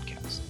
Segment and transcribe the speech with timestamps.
[0.00, 0.40] podcast.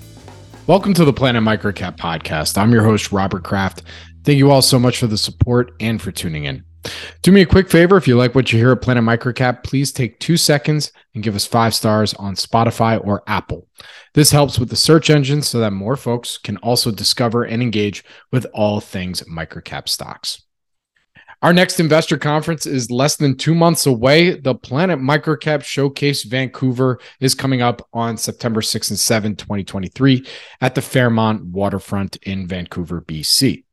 [0.67, 2.57] Welcome to the Planet Microcap podcast.
[2.57, 3.83] I'm your host, Robert Kraft.
[4.25, 6.65] Thank you all so much for the support and for tuning in.
[7.23, 9.93] Do me a quick favor if you like what you hear at Planet Microcap, please
[9.93, 13.67] take two seconds and give us five stars on Spotify or Apple.
[14.15, 18.03] This helps with the search engine so that more folks can also discover and engage
[18.33, 20.43] with all things microcap stocks.
[21.43, 24.39] Our next investor conference is less than two months away.
[24.39, 30.27] The Planet Microcap Showcase Vancouver is coming up on September 6 and 7, 2023,
[30.61, 33.65] at the Fairmont Waterfront in Vancouver, BC.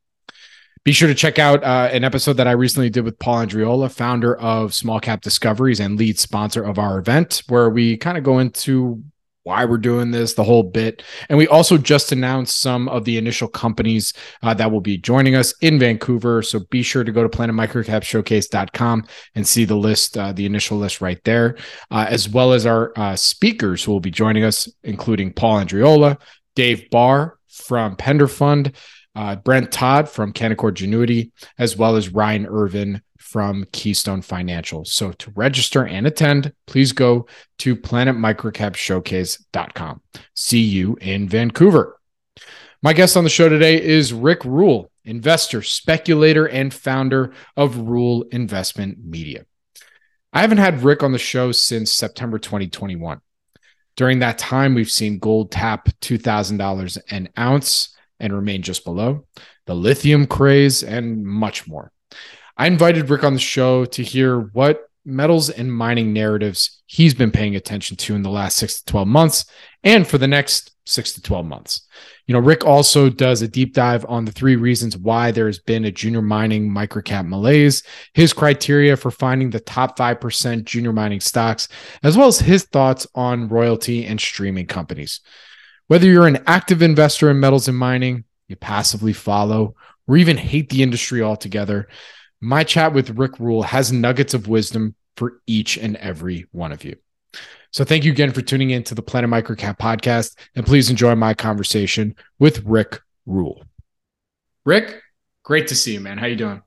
[0.82, 3.92] Be sure to check out uh, an episode that I recently did with Paul Andreola,
[3.92, 8.24] founder of Small Cap Discoveries and lead sponsor of our event, where we kind of
[8.24, 9.04] go into
[9.48, 11.02] why we're doing this, the whole bit.
[11.30, 15.34] And we also just announced some of the initial companies uh, that will be joining
[15.34, 16.42] us in Vancouver.
[16.42, 21.00] So be sure to go to planetmicrocapshowcase.com and see the list, uh, the initial list
[21.00, 21.56] right there,
[21.90, 26.20] uh, as well as our uh, speakers who will be joining us, including Paul Andreola,
[26.54, 28.72] Dave Barr from Pender Fund,
[29.18, 34.84] uh, Brent Todd from Canaccord Genuity, as well as Ryan Irvin from Keystone Financial.
[34.84, 37.26] So to register and attend, please go
[37.58, 40.02] to planetmicrocapshowcase.com.
[40.34, 41.98] See you in Vancouver.
[42.80, 48.22] My guest on the show today is Rick Rule, investor, speculator, and founder of Rule
[48.30, 49.46] Investment Media.
[50.32, 53.20] I haven't had Rick on the show since September 2021.
[53.96, 59.26] During that time, we've seen gold tap $2,000 an ounce and remain just below,
[59.66, 61.92] the lithium craze, and much more.
[62.56, 67.30] I invited Rick on the show to hear what metals and mining narratives he's been
[67.30, 69.44] paying attention to in the last six to 12 months
[69.84, 71.86] and for the next six to 12 months.
[72.26, 75.84] You know, Rick also does a deep dive on the three reasons why there's been
[75.84, 77.82] a junior mining microcap malaise,
[78.14, 81.68] his criteria for finding the top 5% junior mining stocks,
[82.02, 85.20] as well as his thoughts on royalty and streaming companies.
[85.88, 89.74] Whether you're an active investor in metals and mining, you passively follow,
[90.06, 91.88] or even hate the industry altogether,
[92.40, 96.84] my chat with Rick Rule has nuggets of wisdom for each and every one of
[96.84, 96.96] you.
[97.70, 101.14] So thank you again for tuning in to the Planet Microcap podcast, and please enjoy
[101.14, 103.64] my conversation with Rick Rule.
[104.66, 105.00] Rick,
[105.42, 106.18] great to see you, man.
[106.18, 106.62] How you doing?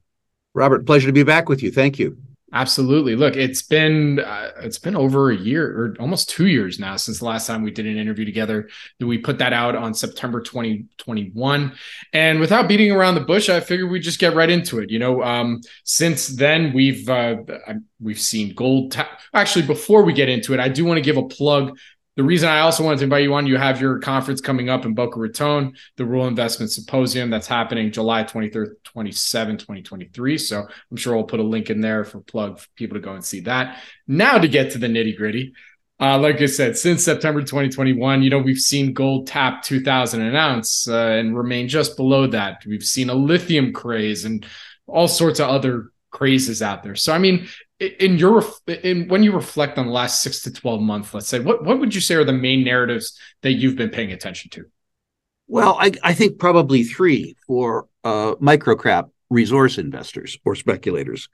[0.55, 1.71] Robert, pleasure to be back with you.
[1.71, 2.17] Thank you.
[2.53, 3.15] Absolutely.
[3.15, 7.19] Look, it's been uh, it's been over a year or almost 2 years now since
[7.19, 8.67] the last time we did an interview together.
[8.99, 11.73] We put that out on September 2021.
[12.11, 14.89] And without beating around the bush, I figured we'd just get right into it.
[14.89, 17.37] You know, um, since then we've uh,
[18.01, 21.17] we've seen gold ta- actually before we get into it, I do want to give
[21.17, 21.77] a plug
[22.17, 24.85] the reason I also wanted to invite you on, you have your conference coming up
[24.85, 30.37] in Boca Raton, the Rule Investment Symposium that's happening July 23rd, 27, 2023.
[30.37, 33.13] So I'm sure we'll put a link in there for plug for people to go
[33.13, 33.79] and see that.
[34.07, 35.53] Now to get to the nitty gritty.
[36.01, 40.35] Uh, like I said, since September 2021, you know, we've seen gold tap 2000 an
[40.35, 42.63] ounce uh, and remain just below that.
[42.65, 44.45] We've seen a lithium craze and
[44.87, 46.95] all sorts of other crazes out there.
[46.95, 47.47] So, I mean,
[47.81, 51.39] in your in when you reflect on the last six to 12 months let's say
[51.39, 54.65] what what would you say are the main narratives that you've been paying attention to?
[55.47, 61.29] Well i, I think probably three for uh, microcap resource investors or speculators.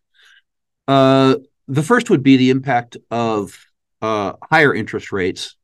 [0.87, 1.35] Uh,
[1.67, 3.57] the first would be the impact of
[4.01, 5.57] uh, higher interest rates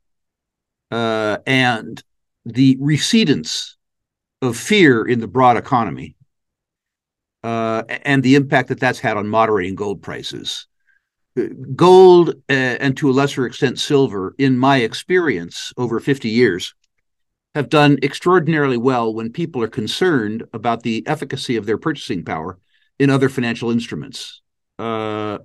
[0.90, 2.02] uh, and
[2.44, 3.76] the recedence
[4.42, 6.16] of fear in the broad economy
[7.42, 10.66] uh, and the impact that that's had on moderating gold prices
[11.74, 16.74] gold uh, and to a lesser extent silver, in my experience over 50 years,
[17.54, 22.58] have done extraordinarily well when people are concerned about the efficacy of their purchasing power
[22.98, 24.40] in other financial instruments.
[24.78, 25.38] Uh,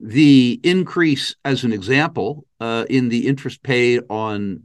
[0.00, 4.64] the increase, as an example, uh, in the interest paid on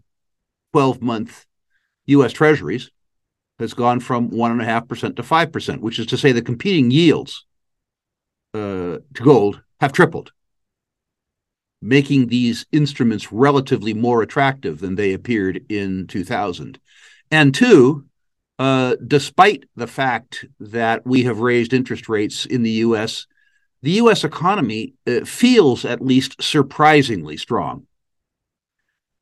[0.74, 1.46] 12 month
[2.08, 2.34] U.S.
[2.34, 2.90] Treasuries
[3.60, 7.46] has gone from 1.5% to 5%, which is to say the competing yields
[8.54, 10.32] uh, to gold have tripled,
[11.82, 16.80] making these instruments relatively more attractive than they appeared in 2000.
[17.30, 18.06] And two,
[18.58, 23.28] uh, despite the fact that we have raised interest rates in the U.S.,
[23.84, 24.24] the U.S.
[24.24, 27.86] economy uh, feels at least surprisingly strong.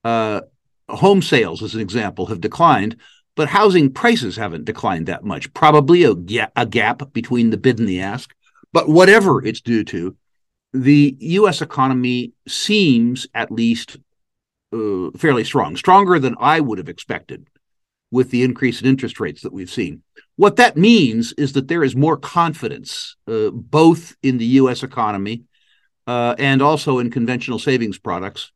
[0.04, 0.42] Uh,
[0.88, 2.96] home sales, as an example, have declined,
[3.36, 5.54] but housing prices haven't declined that much.
[5.54, 8.34] Probably a, a gap between the bid and the ask.
[8.72, 10.16] But whatever it's due to,
[10.75, 11.62] the U.S.
[11.62, 13.98] economy seems at least
[14.74, 17.48] uh, fairly strong, stronger than I would have expected
[18.12, 20.04] with the increase in interest rates that we've seen.
[20.36, 24.83] What that means is that there is more confidence, uh, both in the U.S.
[24.83, 25.44] economy
[26.07, 28.51] uh, and also in conventional savings products,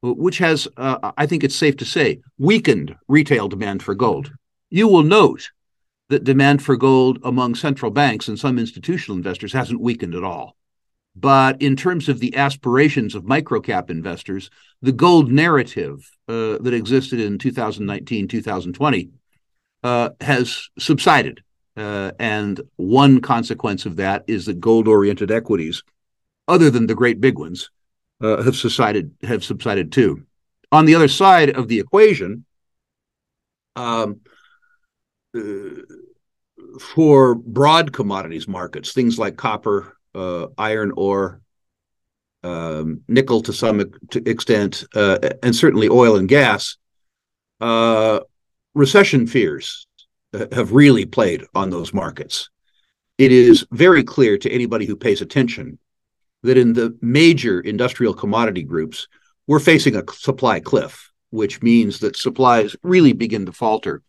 [0.00, 4.32] which has, uh, I think it's safe to say, weakened retail demand for gold.
[4.70, 5.50] You will note
[6.08, 10.56] that demand for gold among central banks and some institutional investors hasn't weakened at all.
[11.20, 14.50] But in terms of the aspirations of microcap investors,
[14.82, 19.10] the gold narrative uh, that existed in 2019, 2020
[19.82, 21.42] uh, has subsided.
[21.76, 25.82] Uh, and one consequence of that is that gold oriented equities,
[26.46, 27.70] other than the great big ones,
[28.20, 30.24] uh, have subsided have subsided too.
[30.72, 32.44] On the other side of the equation,
[33.76, 34.20] um,
[35.36, 35.40] uh,
[36.80, 39.97] for broad commodities markets, things like copper,
[40.58, 41.40] iron ore,
[42.42, 43.80] um, nickel to some
[44.14, 46.76] extent, uh, and certainly oil and gas,
[47.60, 48.20] uh,
[48.74, 49.86] recession fears
[50.32, 52.50] have really played on those markets.
[53.16, 55.78] It is very clear to anybody who pays attention
[56.42, 59.08] that in the major industrial commodity groups,
[59.46, 64.02] we're facing a supply cliff, which means that supplies really begin to falter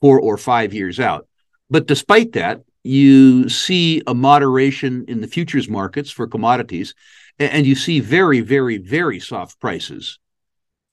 [0.00, 1.28] four or five years out.
[1.70, 6.94] But despite that, you see a moderation in the futures markets for commodities,
[7.38, 10.18] and you see very, very, very soft prices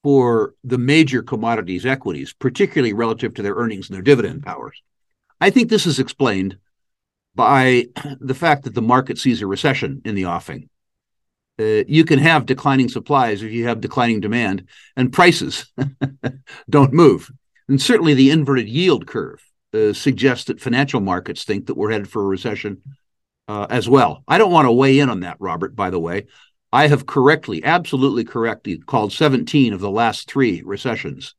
[0.04, 4.82] for the major commodities equities, particularly relative to their earnings and their dividend powers.
[5.42, 6.58] I think this is explained
[7.34, 7.86] by
[8.20, 10.70] the fact that the market sees a recession in the offing
[11.60, 15.72] uh, you can have declining supplies if you have declining demand and prices
[16.70, 17.32] don't move.
[17.68, 19.42] And certainly the inverted yield curve
[19.76, 22.82] uh, suggests that financial markets think that we're headed for a recession
[23.48, 24.24] uh, as well.
[24.28, 26.28] I don't want to weigh in on that, Robert, by the way.
[26.72, 31.36] I have correctly, absolutely correctly called 17 of the last three recessions.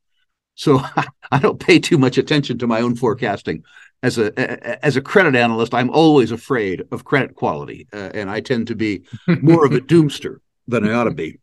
[0.54, 0.80] So
[1.30, 3.64] I don't pay too much attention to my own forecasting
[4.02, 8.40] as a as a credit analyst, I'm always afraid of credit quality, uh, and I
[8.40, 10.38] tend to be more of a doomster
[10.68, 11.38] than I ought to be.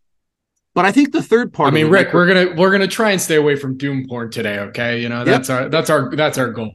[0.75, 1.71] But I think the third part.
[1.71, 4.59] I mean, Rick, we're gonna we're gonna try and stay away from doom porn today.
[4.59, 5.61] Okay, you know that's yep.
[5.63, 6.73] our that's our that's our goal.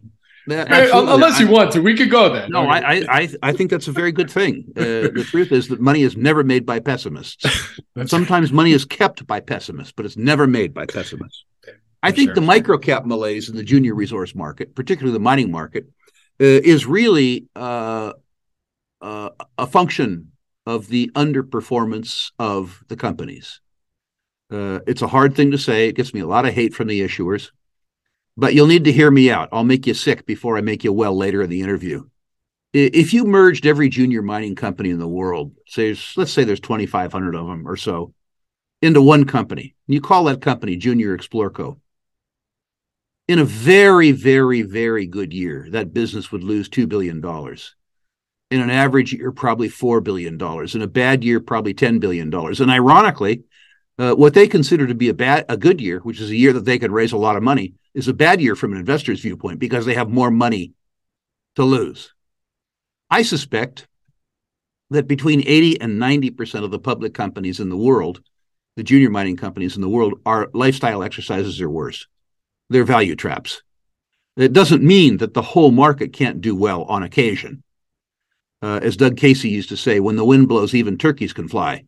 [0.50, 2.48] Unless you I, want to, we could go there.
[2.48, 2.70] No, okay.
[2.70, 4.64] I, I I think that's a very good thing.
[4.76, 7.44] Uh, the truth is that money is never made by pessimists.
[8.06, 11.44] Sometimes money is kept by pessimists, but it's never made by pessimists.
[12.02, 12.34] I think sure.
[12.36, 15.86] the microcap malaise in the junior resource market, particularly the mining market,
[16.40, 18.12] uh, is really uh,
[19.02, 20.32] uh, a function
[20.64, 23.60] of the underperformance of the companies.
[24.50, 25.88] Uh, it's a hard thing to say.
[25.88, 27.50] It gets me a lot of hate from the issuers,
[28.36, 29.48] but you'll need to hear me out.
[29.52, 32.04] I'll make you sick before I make you well later in the interview.
[32.72, 37.34] If you merged every junior mining company in the world, say, let's say there's 2,500
[37.34, 38.14] of them or so,
[38.82, 41.78] into one company, you call that company Junior Explorco,
[43.26, 47.18] in a very, very, very good year, that business would lose $2 billion.
[48.50, 50.40] In an average year, probably $4 billion.
[50.74, 52.32] In a bad year, probably $10 billion.
[52.32, 53.44] And ironically,
[53.98, 56.52] uh, what they consider to be a bad, a good year, which is a year
[56.52, 59.20] that they could raise a lot of money, is a bad year from an investor's
[59.20, 60.72] viewpoint because they have more money
[61.56, 62.14] to lose.
[63.10, 63.88] I suspect
[64.90, 68.22] that between 80 and 90% of the public companies in the world,
[68.76, 72.06] the junior mining companies in the world, are lifestyle exercises or worse
[72.70, 73.62] they're value traps.
[74.36, 77.62] It doesn't mean that the whole market can't do well on occasion.
[78.60, 81.84] Uh, as Doug Casey used to say, when the wind blows, even turkeys can fly.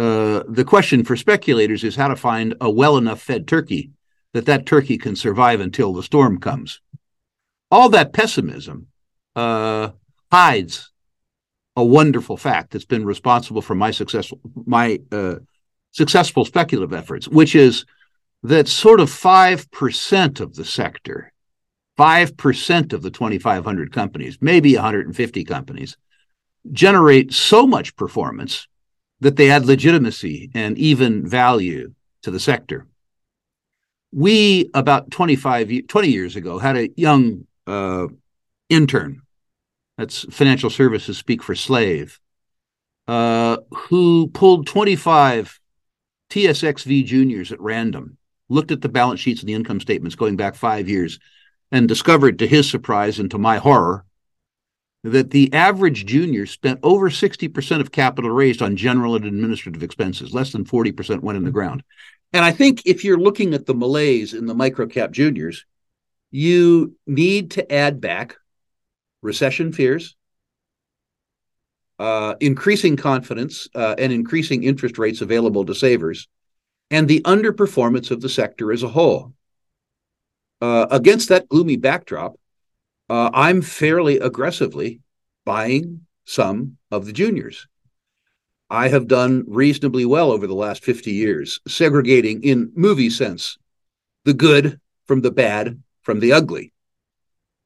[0.00, 3.90] Uh, the question for speculators is how to find a well enough fed turkey
[4.32, 6.80] that that turkey can survive until the storm comes.
[7.70, 8.86] All that pessimism
[9.36, 9.90] uh,
[10.32, 10.90] hides
[11.76, 15.34] a wonderful fact that's been responsible for my successful my uh,
[15.90, 17.84] successful speculative efforts, which is
[18.42, 21.30] that sort of 5% of the sector,
[21.98, 25.98] 5% of the 2,500 companies, maybe 150 companies,
[26.72, 28.66] generate so much performance
[29.20, 32.86] that they add legitimacy and even value to the sector.
[34.12, 38.06] we about 25 20 years ago had a young uh,
[38.68, 39.22] intern
[39.96, 42.18] that's financial services speak for slave
[43.06, 45.60] uh, who pulled 25
[46.30, 48.16] tsxv juniors at random
[48.48, 51.20] looked at the balance sheets and the income statements going back five years
[51.70, 54.04] and discovered to his surprise and to my horror
[55.02, 60.34] that the average junior spent over 60% of capital raised on general and administrative expenses.
[60.34, 61.82] Less than 40% went in the ground.
[62.32, 65.64] And I think if you're looking at the malaise in the microcap juniors,
[66.30, 68.36] you need to add back
[69.22, 70.16] recession fears,
[71.98, 76.28] uh, increasing confidence, uh, and increasing interest rates available to savers,
[76.90, 79.32] and the underperformance of the sector as a whole.
[80.60, 82.34] Uh, against that gloomy backdrop,
[83.10, 85.00] uh, I'm fairly aggressively
[85.44, 87.66] buying some of the juniors.
[88.70, 93.58] I have done reasonably well over the last 50 years, segregating in movie sense
[94.24, 96.72] the good from the bad from the ugly.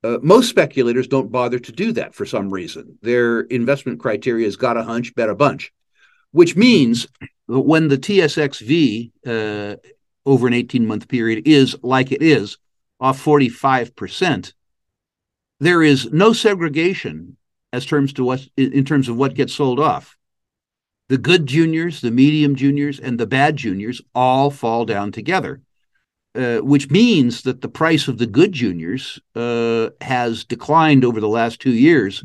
[0.02, 2.98] Uh, most speculators don't bother to do that for some reason.
[3.02, 5.72] Their investment criteria has got a hunch, bet a bunch,
[6.30, 7.06] which means
[7.48, 9.76] that when the TSXV uh,
[10.24, 12.56] over an 18 month period is like it is,
[12.98, 14.52] off 45%,
[15.64, 17.36] there is no segregation
[17.72, 20.16] as terms to what in terms of what gets sold off
[21.08, 25.60] the good juniors, the medium juniors, and the bad juniors all fall down together,
[26.34, 31.28] uh, which means that the price of the good juniors uh, has declined over the
[31.28, 32.24] last two years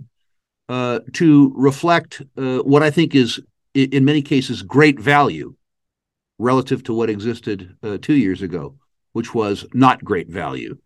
[0.69, 3.41] uh, to reflect uh, what I think is,
[3.73, 5.55] in many cases, great value
[6.37, 8.75] relative to what existed uh, two years ago,
[9.11, 10.77] which was not great value.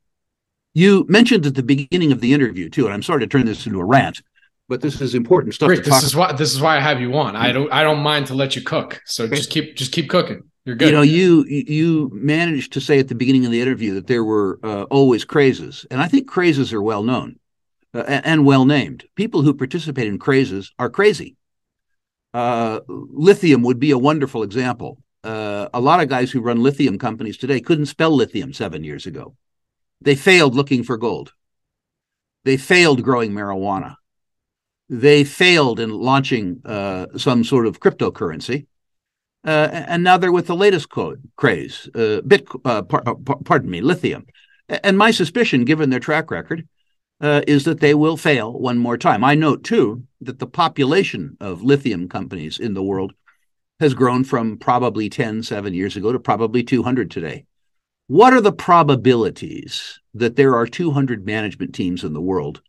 [0.73, 3.65] You mentioned at the beginning of the interview, too, and I'm sorry to turn this
[3.65, 4.21] into a rant
[4.69, 5.67] but this is important stuff.
[5.67, 5.83] Great.
[5.83, 7.35] this is why this is why I have you on.
[7.35, 9.01] I don't I don't mind to let you cook.
[9.05, 10.43] So just keep just keep cooking.
[10.65, 10.87] You're good.
[10.87, 14.23] You know, you you managed to say at the beginning of the interview that there
[14.23, 17.37] were uh, always crazes, and I think crazes are well known
[17.93, 19.03] uh, and well named.
[19.15, 21.35] People who participate in crazes are crazy.
[22.33, 24.97] Uh, lithium would be a wonderful example.
[25.23, 29.05] Uh, a lot of guys who run lithium companies today couldn't spell lithium seven years
[29.05, 29.35] ago.
[30.03, 31.33] They failed looking for gold.
[32.43, 33.95] They failed growing marijuana
[34.89, 38.67] they failed in launching uh, some sort of cryptocurrency.
[39.45, 43.69] Uh, and now they're with the latest code craze, uh, bit, uh, par- uh, pardon
[43.69, 44.25] me, lithium.
[44.69, 46.67] And my suspicion, given their track record,
[47.19, 49.23] uh, is that they will fail one more time.
[49.23, 53.13] I note too that the population of lithium companies in the world
[53.79, 57.45] has grown from probably 10, seven years ago to probably 200 today.
[58.07, 62.61] What are the probabilities that there are 200 management teams in the world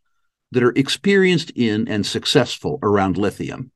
[0.55, 3.71] that are experienced in and successful around lithium.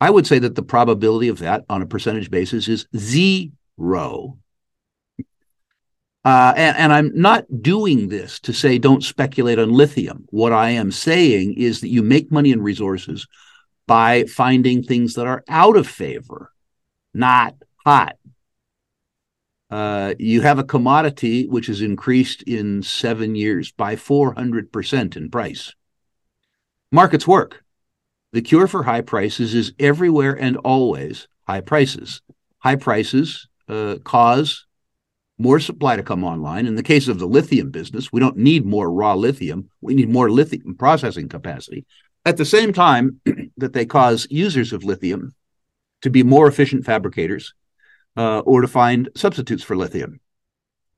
[0.00, 4.38] I would say that the probability of that on a percentage basis is zero.
[6.24, 10.24] Uh, and, and, I'm not doing this to say don't speculate on lithium.
[10.30, 13.26] What I am saying is that you make money and resources
[13.88, 16.52] by finding things that are out of favor,
[17.12, 18.16] not hot.
[19.72, 25.74] Uh, you have a commodity which has increased in seven years by 400% in price.
[26.90, 27.64] Markets work.
[28.32, 32.20] The cure for high prices is everywhere and always high prices.
[32.58, 34.66] High prices uh, cause
[35.38, 36.66] more supply to come online.
[36.66, 39.70] In the case of the lithium business, we don't need more raw lithium.
[39.80, 41.86] We need more lithium processing capacity.
[42.26, 43.22] At the same time
[43.56, 45.34] that they cause users of lithium
[46.02, 47.54] to be more efficient fabricators
[48.16, 50.20] uh, or to find substitutes for lithium.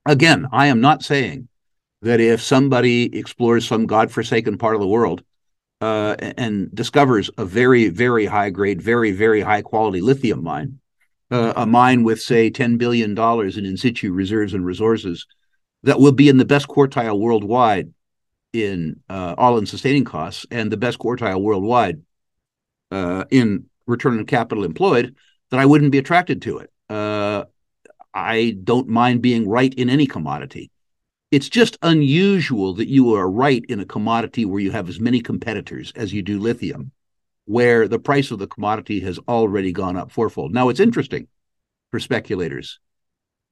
[0.05, 1.47] Again, I am not saying
[2.01, 5.23] that if somebody explores some godforsaken part of the world
[5.81, 10.79] uh, and discovers a very, very high grade, very, very high quality lithium mine,
[11.31, 15.25] uh, a mine with, say, $10 billion in in situ reserves and resources
[15.83, 17.91] that will be in the best quartile worldwide
[18.53, 22.01] in uh, all in sustaining costs and the best quartile worldwide
[22.91, 25.15] uh, in return on capital employed,
[25.49, 26.71] that I wouldn't be attracted to it.
[26.89, 27.45] Uh,
[28.13, 30.71] I don't mind being right in any commodity
[31.31, 35.21] it's just unusual that you are right in a commodity where you have as many
[35.21, 36.91] competitors as you do lithium,
[37.45, 40.53] where the price of the commodity has already gone up fourfold.
[40.53, 41.27] Now, it's interesting
[41.91, 42.79] for speculators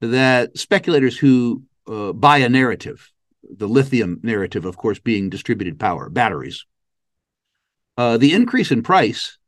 [0.00, 3.10] that speculators who uh, buy a narrative,
[3.42, 6.66] the lithium narrative, of course, being distributed power, batteries,
[7.96, 9.38] uh, the increase in price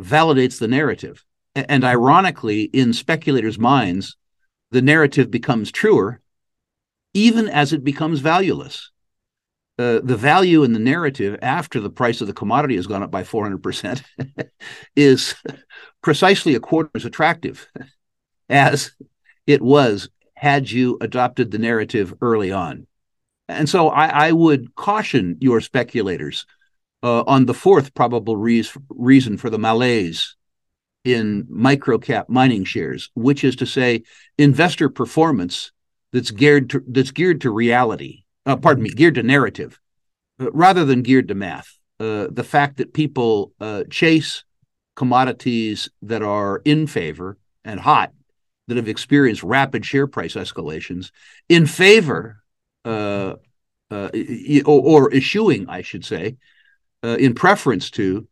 [0.00, 1.24] validates the narrative.
[1.56, 4.16] And ironically, in speculators' minds,
[4.70, 6.20] the narrative becomes truer
[7.16, 8.90] even as it becomes valueless.
[9.78, 13.10] Uh, the value in the narrative after the price of the commodity has gone up
[13.10, 14.02] by 400%
[14.96, 15.34] is
[16.02, 17.66] precisely a quarter as attractive
[18.50, 18.92] as
[19.46, 22.86] it was had you adopted the narrative early on.
[23.48, 26.44] And so I, I would caution your speculators
[27.02, 30.35] uh, on the fourth probable re- reason for the malaise
[31.06, 34.02] in microcap mining shares, which is to say,
[34.38, 35.72] investor performance
[36.12, 38.24] that's geared to, that's geared to reality.
[38.44, 39.80] Uh, pardon me, geared to narrative,
[40.40, 41.78] uh, rather than geared to math.
[41.98, 44.44] Uh, the fact that people uh, chase
[44.96, 48.12] commodities that are in favor and hot,
[48.68, 51.10] that have experienced rapid share price escalations,
[51.48, 52.42] in favor
[52.84, 53.34] uh,
[53.90, 54.10] uh,
[54.64, 56.36] or, or, eschewing, I should say,
[57.02, 58.26] in preference to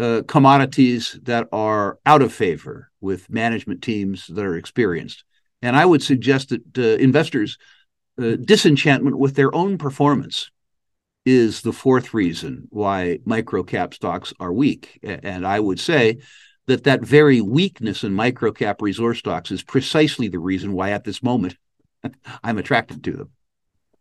[0.00, 5.24] uh, commodities that are out of favor with management teams that are experienced.
[5.62, 7.58] And I would suggest that uh, investors'
[8.20, 10.50] uh, disenchantment with their own performance
[11.26, 14.98] is the fourth reason why microcap stocks are weak.
[15.02, 16.18] And I would say
[16.66, 21.22] that that very weakness in microcap resource stocks is precisely the reason why, at this
[21.22, 21.56] moment,
[22.42, 23.30] I'm attracted to them.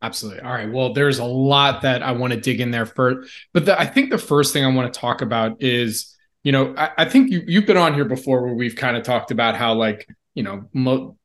[0.01, 0.41] Absolutely.
[0.41, 0.72] All right.
[0.72, 3.86] Well, there's a lot that I want to dig in there first, but the, I
[3.86, 7.32] think the first thing I want to talk about is, you know, I, I think
[7.32, 10.44] you you've been on here before where we've kind of talked about how like you
[10.44, 11.18] know mo-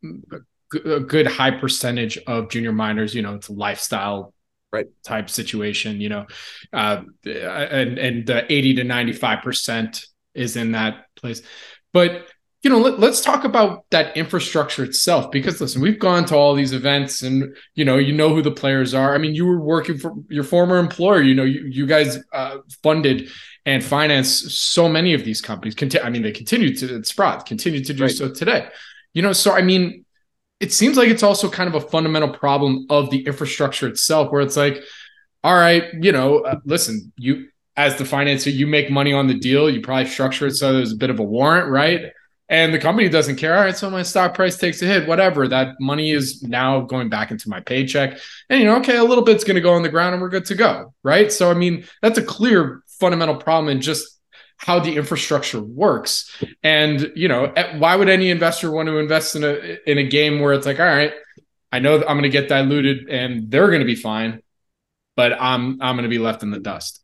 [0.85, 4.35] a good high percentage of junior miners, you know, it's a lifestyle
[4.73, 6.27] right type situation, you know,
[6.73, 10.05] uh, and and the eighty to ninety five percent
[10.35, 11.43] is in that place,
[11.93, 12.27] but
[12.65, 16.55] you know, let, us talk about that infrastructure itself because listen, we've gone to all
[16.55, 19.15] these events and you know, you know who the players are.
[19.15, 22.59] I mean, you were working for your former employer, you know, you, you guys uh,
[22.83, 23.29] funded
[23.67, 25.75] and financed so many of these companies.
[25.75, 28.11] Conti- I mean, they continue to Sprott continue to do right.
[28.11, 28.69] so today.
[29.13, 30.07] You know, so I mean,
[30.59, 34.41] it seems like it's also kind of a fundamental problem of the infrastructure itself, where
[34.41, 34.83] it's like,
[35.43, 39.35] all right, you know, uh, listen, you as the financier, you make money on the
[39.35, 39.69] deal.
[39.69, 42.13] You probably structure it so there's a bit of a warrant, right?
[42.49, 43.57] And the company doesn't care.
[43.57, 45.49] All right, so my stock price takes a hit, whatever.
[45.49, 48.19] That money is now going back into my paycheck.
[48.51, 50.29] And you know, okay, a little bit's going to go on the ground and we're
[50.29, 51.33] good to go, right?
[51.33, 54.19] So I mean, that's a clear fundamental problem in just
[54.57, 56.43] how the infrastructure works.
[56.63, 60.41] And you know, why would any investor want to invest in a in a game
[60.41, 61.13] where it's like, all right,
[61.73, 64.43] I know I'm going to get diluted and they're going to be fine,
[65.17, 67.01] but I'm I'm going to be left in the dust.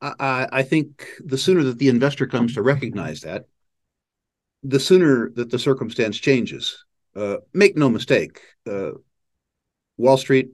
[0.00, 3.44] I, I think the sooner that the investor comes to recognize that,
[4.62, 6.84] the sooner that the circumstance changes.
[7.14, 8.92] Uh, make no mistake, uh,
[9.96, 10.50] Wall Street,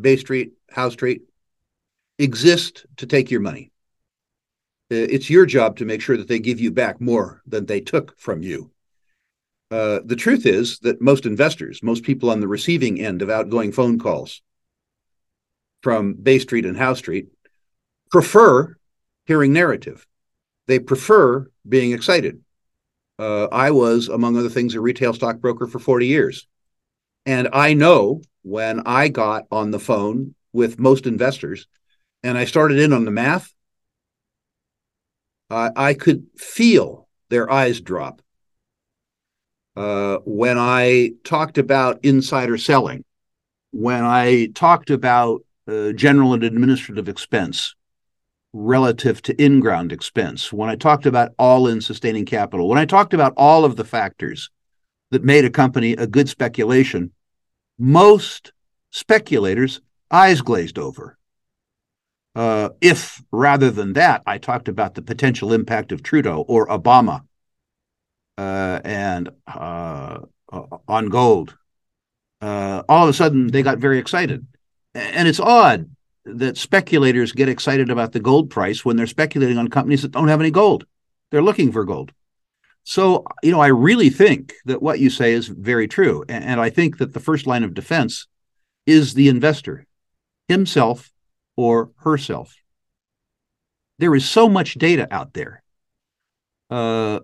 [0.00, 1.22] Bay Street, Howe Street
[2.18, 3.70] exist to take your money.
[4.90, 8.18] It's your job to make sure that they give you back more than they took
[8.18, 8.70] from you.
[9.70, 13.72] Uh, the truth is that most investors, most people on the receiving end of outgoing
[13.72, 14.42] phone calls
[15.82, 17.28] from Bay Street and Howe Street,
[18.10, 18.76] prefer
[19.26, 20.06] hearing narrative.
[20.66, 22.43] They prefer being excited
[23.18, 26.46] uh, I was, among other things, a retail stockbroker for 40 years.
[27.26, 31.66] And I know when I got on the phone with most investors
[32.22, 33.54] and I started in on the math,
[35.50, 38.20] I could feel their eyes drop.
[39.76, 43.04] Uh, when I talked about insider selling,
[43.72, 47.74] when I talked about uh, general and administrative expense,
[48.54, 52.86] relative to in ground expense, when I talked about all in sustaining capital, when I
[52.86, 54.48] talked about all of the factors
[55.10, 57.10] that made a company a good speculation,
[57.78, 58.52] most
[58.90, 61.18] speculators' eyes glazed over.
[62.36, 67.22] Uh, if rather than that, I talked about the potential impact of Trudeau or Obama
[68.38, 70.20] uh, and uh,
[70.88, 71.56] on gold,
[72.40, 74.46] uh, all of a sudden they got very excited.
[74.94, 75.90] And it's odd
[76.24, 80.28] that speculators get excited about the gold price when they're speculating on companies that don't
[80.28, 80.86] have any gold.
[81.30, 82.12] They're looking for gold.
[82.84, 86.24] So, you know, I really think that what you say is very true.
[86.28, 88.26] And I think that the first line of defense
[88.86, 89.86] is the investor,
[90.48, 91.10] himself
[91.56, 92.54] or herself.
[93.98, 95.62] There is so much data out there.
[96.68, 97.20] Uh,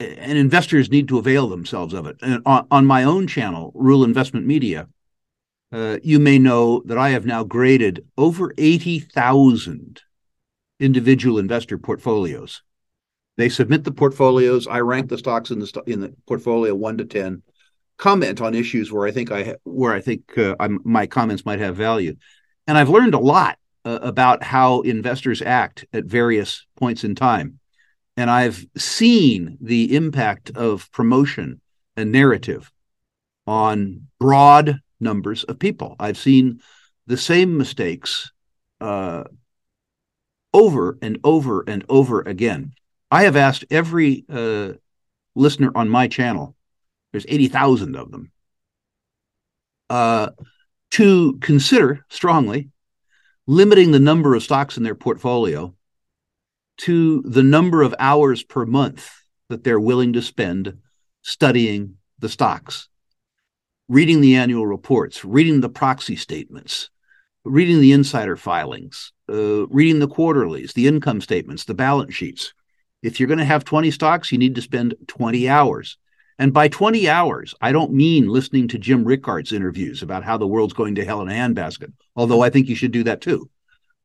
[0.00, 2.16] and investors need to avail themselves of it.
[2.22, 4.88] And on, on my own channel, Rule Investment Media,
[5.72, 10.02] uh, you may know that I have now graded over 80,000
[10.78, 12.62] individual investor portfolios.
[13.36, 14.66] They submit the portfolios.
[14.66, 17.42] I rank the stocks in the st- in the portfolio one to ten.
[17.96, 20.54] Comment on issues where I think I ha- where I think uh,
[20.84, 22.16] my comments might have value,
[22.66, 27.58] and I've learned a lot uh, about how investors act at various points in time,
[28.16, 31.60] and I've seen the impact of promotion
[31.96, 32.70] and narrative
[33.46, 35.96] on broad numbers of people.
[35.98, 36.60] I've seen
[37.06, 38.32] the same mistakes
[38.80, 39.24] uh,
[40.54, 42.72] over and over and over again.
[43.10, 44.74] I have asked every uh,
[45.34, 46.56] listener on my channel,
[47.12, 48.32] there's 80,000 of them.
[49.90, 50.30] uh,
[50.90, 52.70] to consider strongly
[53.46, 55.74] limiting the number of stocks in their portfolio
[56.78, 59.10] to the number of hours per month
[59.48, 60.78] that they're willing to spend
[61.22, 62.88] studying the stocks,
[63.92, 66.88] reading the annual reports, reading the proxy statements,
[67.44, 72.54] reading the insider filings, uh, reading the quarterlies, the income statements, the balance sheets.
[73.02, 75.98] If you're going to have 20 stocks, you need to spend 20 hours.
[76.38, 80.46] And by 20 hours, I don't mean listening to Jim Rickards interviews about how the
[80.46, 83.50] world's going to hell in a handbasket, although I think you should do that too.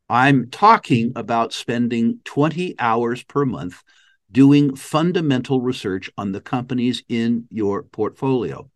[0.09, 3.81] I'm talking about spending 20 hours per month
[4.29, 8.69] doing fundamental research on the companies in your portfolio.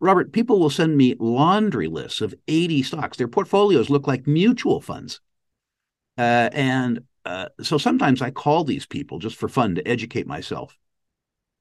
[0.00, 3.16] Robert, people will send me laundry lists of 80 stocks.
[3.16, 5.20] Their portfolios look like mutual funds.
[6.16, 10.76] Uh, and uh, so sometimes I call these people just for fun to educate myself.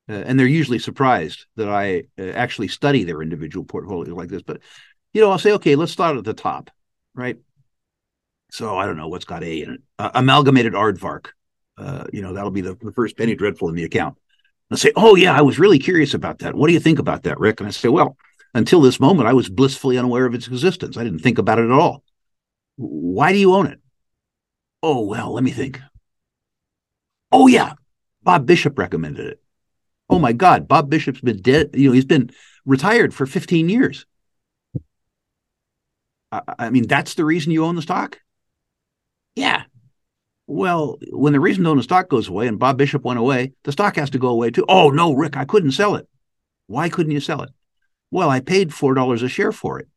[0.07, 4.41] Uh, and they're usually surprised that I uh, actually study their individual portfolios like this.
[4.41, 4.61] But,
[5.13, 6.71] you know, I'll say, okay, let's start at the top,
[7.13, 7.37] right?
[8.51, 9.81] So I don't know what's got A in it.
[9.99, 11.27] Amalgamated aardvark.
[11.77, 14.17] Uh, you know, that'll be the, the first penny dreadful in the account.
[14.69, 16.55] They'll say, oh, yeah, I was really curious about that.
[16.55, 17.59] What do you think about that, Rick?
[17.59, 18.17] And I say, well,
[18.53, 20.97] until this moment, I was blissfully unaware of its existence.
[20.97, 22.03] I didn't think about it at all.
[22.75, 23.79] Why do you own it?
[24.81, 25.81] Oh, well, let me think.
[27.31, 27.73] Oh, yeah,
[28.23, 29.41] Bob Bishop recommended it.
[30.09, 31.71] Oh, my God, Bob Bishop's been dead.
[31.73, 32.31] You know, he's been
[32.65, 34.05] retired for 15 years.
[36.31, 38.19] I, I mean, that's the reason you own the stock?
[39.35, 39.63] Yeah.
[40.51, 43.53] Well, when the reason to own the stock goes away and Bob Bishop went away,
[43.65, 44.65] the stock has to go away too.
[44.67, 46.09] Oh, no, Rick, I couldn't sell it.
[46.65, 47.51] Why couldn't you sell it?
[48.09, 49.87] Well, I paid $4 a share for it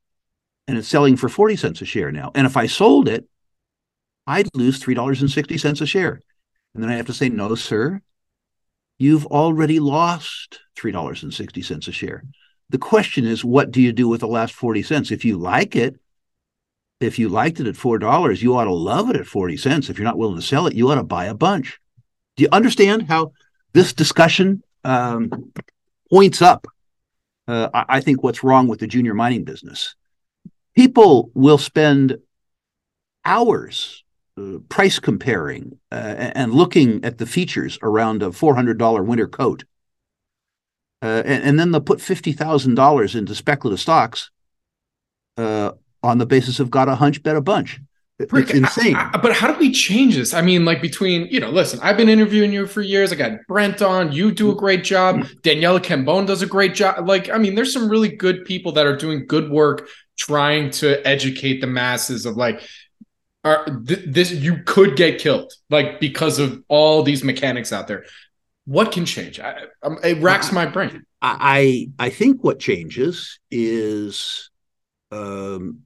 [0.69, 2.33] and it's selling for 40 cents a share now.
[2.35, 3.27] And if I sold it,
[4.27, 6.21] I'd lose $3.60 a share.
[6.75, 8.03] And then I have to say, no, sir,
[8.99, 12.25] you've already lost $3.60 a share.
[12.69, 15.11] The question is, what do you do with the last 40 cents?
[15.11, 15.99] If you like it,
[17.03, 19.89] if you liked it at $4, you ought to love it at 40 cents.
[19.89, 21.81] If you're not willing to sell it, you ought to buy a bunch.
[22.37, 23.33] Do you understand how
[23.73, 25.53] this discussion um,
[26.11, 26.67] points up
[27.49, 29.95] uh, I, I think what's wrong with the junior mining business.
[30.75, 32.19] People will spend
[33.25, 34.05] hours
[34.39, 39.65] uh, price comparing uh, and looking at the features around a $400 winter coat.
[41.03, 44.31] Uh, and, and, then they'll put $50,000 into speculative stocks
[45.37, 47.81] uh, on the basis of got a hunch, bet a bunch.
[48.19, 48.95] Rick, it's insane.
[48.95, 50.33] I, I, but how do we change this?
[50.33, 53.13] I mean, like between, you know, listen, I've been interviewing you for years.
[53.13, 54.13] I got Brent on.
[54.13, 55.21] You do a great job.
[55.43, 57.09] Daniela Cambone does a great job.
[57.09, 61.05] Like, I mean, there's some really good people that are doing good work trying to
[61.07, 62.63] educate the masses of like,
[63.45, 68.05] are th- this you could get killed like because of all these mechanics out there.
[68.67, 69.41] What can change?
[69.41, 71.05] I, um, it racks my brain.
[71.21, 74.51] I I think what changes is
[75.11, 75.81] um,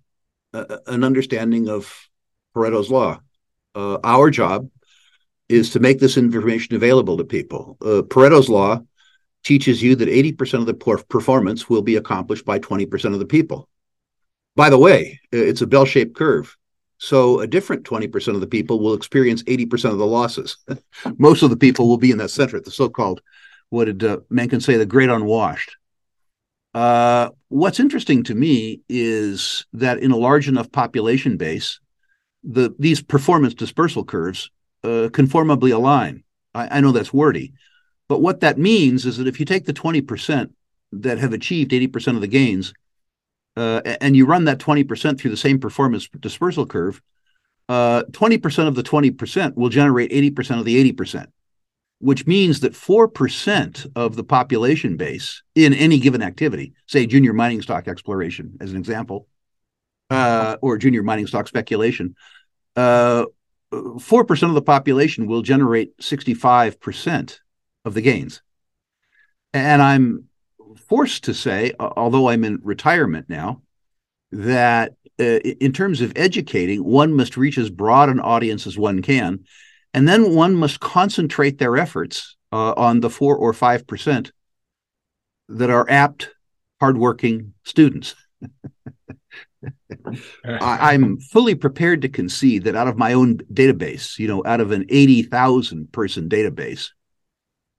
[0.87, 1.92] an understanding of
[2.55, 3.21] Pareto's law.
[3.75, 4.69] Uh, our job
[5.49, 7.77] is to make this information available to people.
[7.81, 8.81] Uh, Pareto's law
[9.45, 10.75] teaches you that 80% of the
[11.09, 13.69] performance will be accomplished by 20% of the people.
[14.57, 16.57] By the way, it's a bell shaped curve.
[16.99, 20.57] So a different 20% of the people will experience 80% of the losses.
[21.19, 23.21] Most of the people will be in that center, the so called,
[23.69, 25.77] what did uh, Mencken say, the great unwashed.
[26.76, 31.80] Uh, what's interesting to me is that in a large enough population base,
[32.44, 34.50] the these performance dispersal curves
[34.84, 36.22] uh, conformably align.
[36.54, 37.54] I, I know that's wordy,
[38.10, 40.50] but what that means is that if you take the 20%
[40.92, 42.74] that have achieved 80% of the gains
[43.56, 47.00] uh, and you run that 20% through the same performance dispersal curve,
[47.70, 51.28] uh, 20% of the 20% will generate 80% of the 80%,
[51.98, 57.62] which means that 4% of the population base in any given activity, say junior mining
[57.62, 59.28] stock exploration as an example,
[60.11, 62.14] uh, or junior mining stock speculation,
[62.76, 63.24] uh,
[63.72, 67.38] 4% of the population will generate 65%
[67.85, 68.42] of the gains.
[69.52, 70.24] And I'm
[70.88, 73.62] forced to say, although I'm in retirement now,
[74.32, 79.02] that uh, in terms of educating, one must reach as broad an audience as one
[79.02, 79.44] can.
[79.96, 84.30] And then one must concentrate their efforts uh, on the four or 5%
[85.48, 86.28] that are apt,
[86.80, 88.14] hardworking students.
[90.44, 94.61] I, am fully prepared to concede that out of my own database, you know, out
[94.61, 96.90] of an 80,000 person database,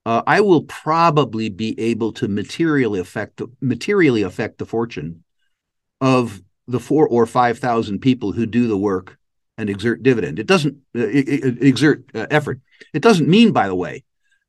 [0.07, 5.23] uh, I will probably be able to materially affect materially affect the fortune
[6.01, 9.16] of the four or five thousand people who do the work
[9.57, 10.39] and exert dividend.
[10.39, 12.59] It doesn't uh, exert uh, effort.
[12.93, 14.03] It doesn't mean, by the way,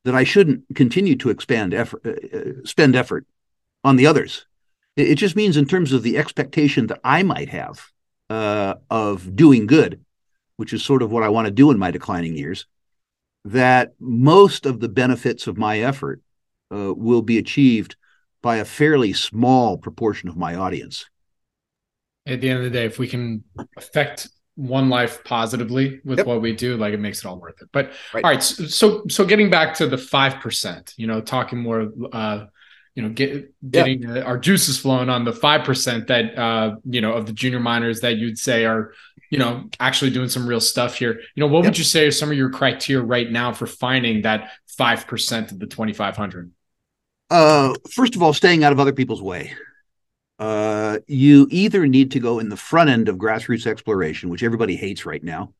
[0.05, 3.27] that I shouldn't continue to expand effort, uh, uh, spend effort
[3.85, 4.47] on the others
[4.97, 7.87] It, it just means, in terms of the expectation that I might have
[8.29, 10.05] uh, of doing good,
[10.57, 12.67] which is sort of what I want to do in my declining years,
[13.45, 16.21] that most of the benefits of my effort
[16.71, 17.97] uh, will be achieved
[18.43, 21.07] by a fairly small proportion of my audience.
[22.27, 23.45] At the end of the day, if we can
[23.77, 26.27] affect one life positively with yep.
[26.27, 27.69] what we do, like it makes it all worth it.
[27.71, 28.25] But right.
[28.25, 32.47] all right, so so getting back to the five percent, you know, talking more, uh,
[32.97, 34.27] you know, get getting yep.
[34.27, 38.01] our juices flowing on the five percent that uh, you know of the junior miners
[38.01, 38.95] that you'd say are,
[39.31, 41.21] you know, actually doing some real stuff here.
[41.37, 41.67] You know, what yep.
[41.67, 45.53] would you say are some of your criteria right now for finding that five percent
[45.53, 46.51] of the twenty five hundred?
[47.31, 49.53] Uh, first of all, staying out of other people's way.
[50.39, 54.77] Uh, you either need to go in the front end of grassroots exploration, which everybody
[54.77, 55.53] hates right now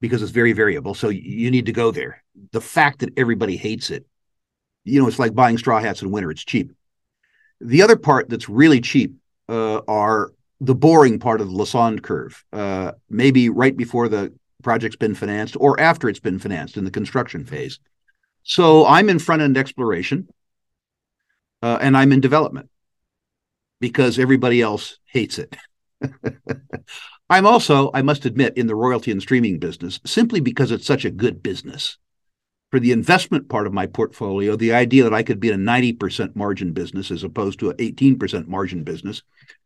[0.00, 0.94] because it's very variable.
[0.94, 2.22] So you need to go there.
[2.52, 4.06] The fact that everybody hates it,
[4.84, 6.72] you know, it's like buying straw hats in winter, it's cheap.
[7.60, 9.14] The other part that's really cheap
[9.48, 14.96] uh, are the boring part of the Lassonde curve, uh, maybe right before the project's
[14.96, 17.78] been financed or after it's been financed in the construction phase.
[18.42, 20.28] So I'm in front end exploration
[21.62, 22.68] uh, and I'm in development
[23.84, 25.54] because everybody else hates it.
[27.28, 31.04] I'm also, I must admit, in the royalty and streaming business simply because it's such
[31.04, 31.98] a good business.
[32.70, 35.70] For the investment part of my portfolio, the idea that I could be in a
[35.70, 39.20] 90% margin business as opposed to an 18% margin business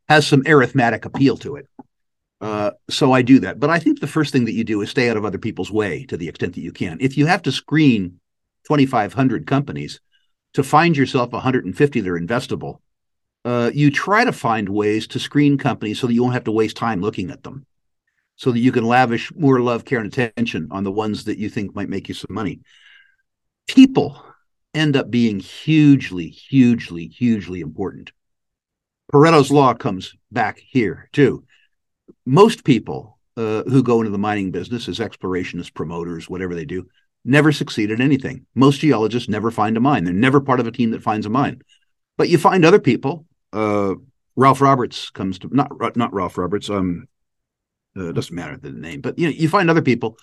[0.09, 1.69] has some arithmetic appeal to it.
[2.41, 3.61] Uh, so I do that.
[3.61, 5.71] But I think the first thing that you do is stay out of other people's
[5.71, 6.99] way to the extent that you can.
[7.01, 8.19] If you have to screen
[8.65, 10.01] 2,500 companies
[10.55, 12.81] to find yourself 150 that are investable,
[13.45, 16.53] uh, you try to find ways to screen companies so that you won't have to
[16.53, 17.67] waste time looking at them,
[18.37, 21.49] so that you can lavish more love, care, and attention on the ones that you
[21.49, 22.61] think might make you some money.
[23.67, 24.23] People
[24.75, 28.13] end up being hugely, hugely, hugely important.
[29.13, 31.45] Pareto's law comes back here too.
[32.27, 36.87] Most people uh, who go into the mining business as explorationists, promoters, whatever they do,
[37.25, 38.47] never succeed at anything.
[38.55, 40.05] Most geologists never find a mine.
[40.05, 41.63] They're never part of a team that finds a mine.
[42.19, 43.95] But you find other people uh,
[44.37, 46.71] Ralph Roberts comes to not not Ralph Roberts.
[46.71, 47.09] Um,
[47.99, 50.19] uh, doesn't matter the name, but you know you find other people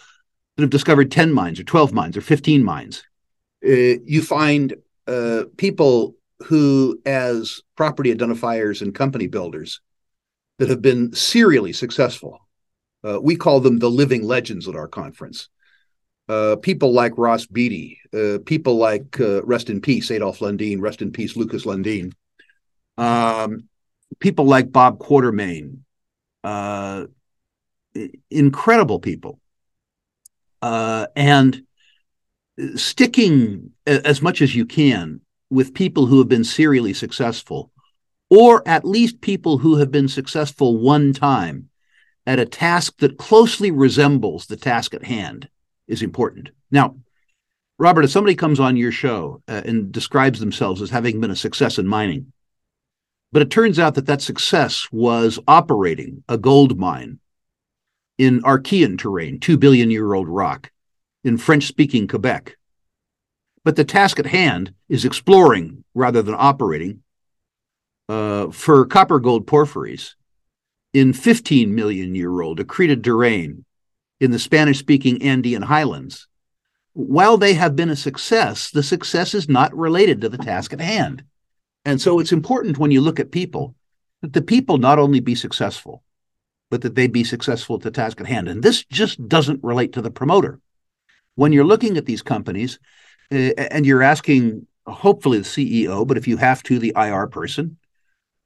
[0.56, 3.04] that have discovered ten mines or twelve mines or fifteen mines.
[3.66, 4.76] Uh, you find
[5.08, 9.82] uh, people who, as property identifiers and company builders,
[10.60, 12.40] that have been serially successful.
[13.04, 15.50] Uh, we call them the living legends at our conference.
[16.28, 21.04] Uh, people like Ross Beaty, uh, people like uh, rest in peace Adolf Lundin, rest
[21.04, 22.14] in peace Lukas Lundin,
[22.98, 23.70] um,
[24.20, 25.80] people like Bob Quartermain,
[26.44, 27.06] uh,
[28.32, 29.40] incredible people,
[30.64, 31.62] uh, and
[32.76, 37.70] sticking as much as you can with people who have been serially successful,
[38.32, 41.70] or at least people who have been successful one time
[42.26, 45.50] at a task that closely resembles the task at hand
[45.88, 46.50] is important.
[46.72, 46.96] Now,
[47.78, 51.36] Robert, if somebody comes on your show uh, and describes themselves as having been a
[51.36, 52.32] success in mining,
[53.32, 57.20] but it turns out that that success was operating a gold mine
[58.18, 60.72] in Archean terrain, two billion year old rock,
[61.24, 62.56] in French speaking Quebec.
[63.66, 67.02] But the task at hand is exploring rather than operating
[68.08, 70.16] uh, for copper gold porphyries
[70.94, 73.66] in 15 million year old accreted terrain
[74.20, 76.28] in the Spanish speaking Andean highlands.
[76.94, 80.80] While they have been a success, the success is not related to the task at
[80.80, 81.24] hand.
[81.84, 83.76] And so it's important when you look at people
[84.22, 86.04] that the people not only be successful,
[86.72, 88.48] but that they be successful at the task at hand.
[88.48, 90.60] And this just doesn't relate to the promoter.
[91.36, 92.80] When you're looking at these companies
[93.32, 97.78] uh, and you're asking, hopefully, the CEO, but if you have to, the IR person,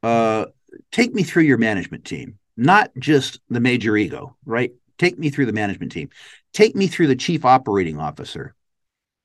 [0.03, 0.45] uh,
[0.91, 4.73] take me through your management team, not just the major ego, right?
[4.99, 6.09] Take me through the management team.
[6.53, 8.53] Take me through the chief operating officer.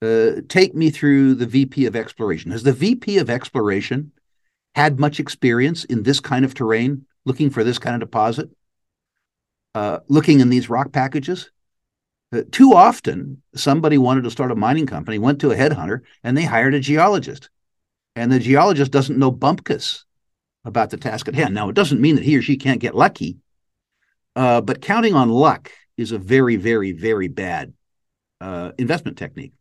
[0.01, 2.51] Uh, take me through the VP of exploration.
[2.53, 4.13] Has the VP of exploration
[4.75, 8.51] had much experience in this kind of terrain, looking for this kind of deposit,
[9.75, 11.51] uh, looking in these rock packages?
[12.33, 16.37] Uh, too often, somebody wanted to start a mining company, went to a headhunter, and
[16.37, 17.51] they hired a geologist.
[18.17, 20.05] And the geologist doesn't know bumpkus
[20.65, 21.55] about the task at hand.
[21.55, 23.39] Now, it doesn't mean that he or she can't get lucky,
[24.37, 27.73] uh, but counting on luck is a very, very, very bad
[28.41, 29.53] uh, investment technique.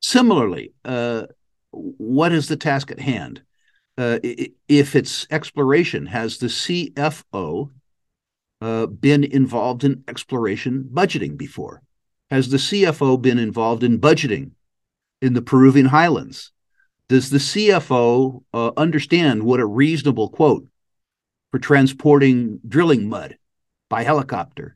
[0.00, 1.26] Similarly, uh,
[1.70, 3.42] what is the task at hand?
[3.96, 4.18] Uh,
[4.68, 7.70] if it's exploration, has the CFO
[8.60, 11.82] uh, been involved in exploration budgeting before?
[12.30, 14.52] Has the CFO been involved in budgeting
[15.20, 16.52] in the Peruvian highlands?
[17.08, 20.66] Does the CFO uh, understand what a reasonable quote
[21.50, 23.36] for transporting drilling mud
[23.92, 24.74] by helicopter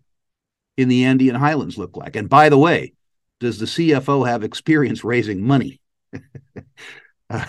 [0.77, 2.17] in the Andean highlands look like?
[2.17, 2.93] And by the way,
[3.41, 5.81] does the CFO have experience raising money?
[7.31, 7.47] uh,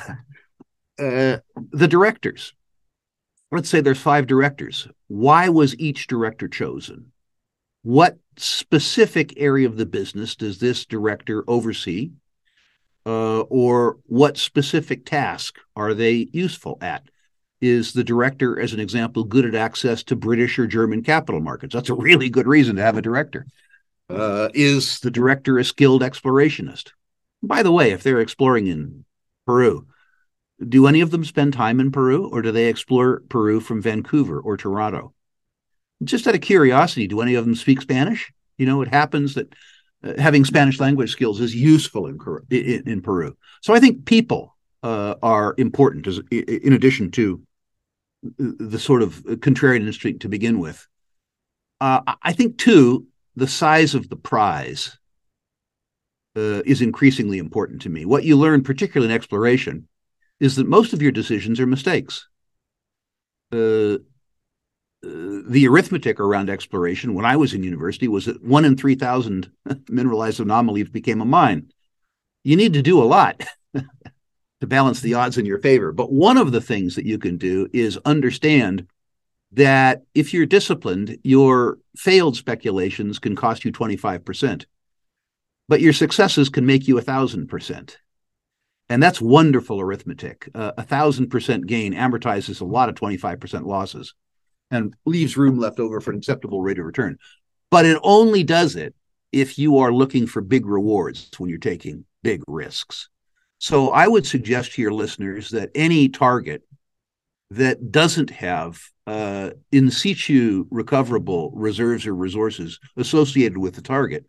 [0.98, 1.38] uh,
[1.74, 2.54] the directors.
[3.52, 4.88] Let's say there's five directors.
[5.08, 7.12] Why was each director chosen?
[7.82, 12.12] What specific area of the business does this director oversee?
[13.06, 17.04] Uh, or what specific task are they useful at?
[17.60, 21.74] Is the director, as an example, good at access to British or German capital markets?
[21.74, 23.48] That's a really good reason to have a director.
[24.10, 26.92] Uh, is the director a skilled explorationist?
[27.42, 29.06] By the way, if they're exploring in
[29.46, 29.88] Peru,
[30.68, 34.40] do any of them spend time in Peru or do they explore Peru from Vancouver
[34.40, 35.14] or Toronto?
[36.04, 38.32] Just out of curiosity, do any of them speak Spanish?
[38.58, 39.54] You know, it happens that
[40.04, 43.36] uh, having Spanish language skills is useful in, in, in Peru.
[43.62, 47.42] So I think people uh, are important as, in addition to
[48.22, 50.88] the sort of contrarian instinct to begin with.
[51.80, 54.98] Uh, I think, too, the size of the prize
[56.36, 58.06] uh, is increasingly important to me.
[58.06, 59.88] What you learn, particularly in exploration,
[60.40, 62.28] is that most of your decisions are mistakes.
[63.52, 63.98] Uh,
[65.04, 69.52] the arithmetic around exploration when I was in university was that one in 3,000
[69.90, 71.72] mineralized anomalies became a mine.
[72.44, 73.44] You need to do a lot
[74.62, 75.92] to balance the odds in your favor.
[75.92, 78.88] But one of the things that you can do is understand
[79.52, 84.66] that if you're disciplined, your failed speculations can cost you 25%,
[85.68, 87.98] but your successes can make you a 1,000%.
[88.90, 90.50] And that's wonderful arithmetic.
[90.54, 94.14] A thousand percent gain amortizes a lot of 25% losses
[94.72, 97.18] and leaves room left over for an acceptable rate of return.
[97.70, 98.96] But it only does it
[99.34, 103.10] if you are looking for big rewards when you're taking big risks.
[103.60, 106.64] So I would suggest to your listeners that any target
[107.50, 114.26] that doesn't have uh, in situ recoverable reserves or resources associated with the target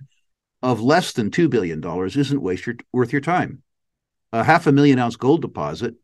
[0.62, 3.62] of less than $2 billion isn't waste your, worth your time.
[4.33, 5.95] A half a million ounce gold deposit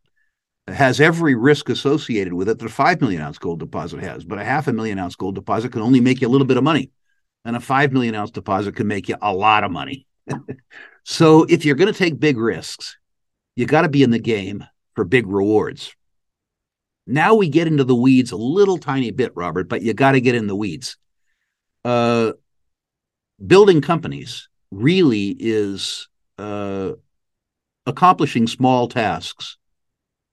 [0.66, 4.24] has every risk associated with it that a five million ounce gold deposit has.
[4.24, 6.56] But a half a million ounce gold deposit can only make you a little bit
[6.56, 6.90] of money,
[7.44, 10.06] and a five million ounce deposit can make you a lot of money.
[11.04, 12.96] so if you're going to take big risks,
[13.56, 14.64] you got to be in the game
[14.94, 15.94] for big rewards.
[17.06, 20.20] Now we get into the weeds a little tiny bit, Robert, but you got to
[20.20, 20.96] get in the weeds.
[21.84, 22.32] Uh,
[23.44, 26.92] building companies really is uh,
[27.86, 29.58] accomplishing small tasks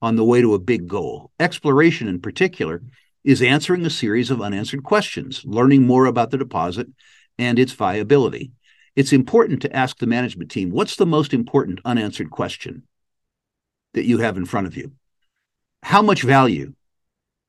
[0.01, 1.31] on the way to a big goal.
[1.39, 2.81] Exploration, in particular,
[3.23, 6.87] is answering a series of unanswered questions, learning more about the deposit
[7.37, 8.51] and its viability.
[8.95, 12.83] It's important to ask the management team what's the most important unanswered question
[13.93, 14.91] that you have in front of you?
[15.83, 16.73] How much value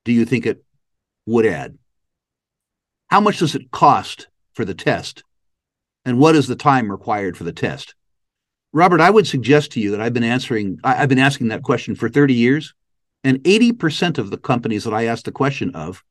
[0.05, 0.65] do you think it
[1.27, 1.79] would add?
[3.09, 5.23] How much does it cost for the test?
[6.05, 7.95] And what is the time required for the test?
[8.73, 11.95] Robert, I would suggest to you that I've been answering, I've been asking that question
[11.95, 12.75] for 30 years,
[13.23, 16.03] and 80% of the companies that I asked the question of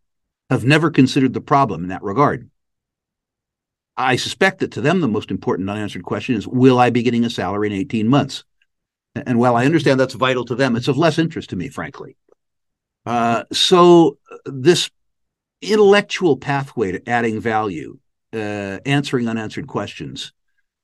[0.50, 2.50] have never considered the problem in that regard.
[3.98, 7.26] I suspect that to them, the most important unanswered question is Will I be getting
[7.26, 8.44] a salary in 18 months?
[9.15, 12.15] And while I understand that's vital to them, it's of less interest to me, frankly.
[13.06, 14.89] Uh, so, this
[15.62, 18.00] intellectual pathway to adding value,
[18.34, 20.32] uh, answering unanswered questions,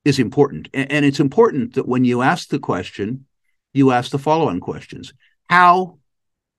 [0.03, 0.69] is important.
[0.73, 3.25] And it's important that when you ask the question,
[3.73, 5.13] you ask the follow on questions.
[5.49, 5.99] How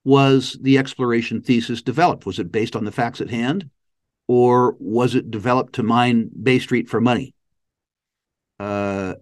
[0.04, 2.26] was the exploration thesis developed?
[2.26, 3.70] Was it based on the facts at hand?
[4.26, 7.34] Or was it developed to mine Bay Street for money?
[8.60, 9.14] Uh,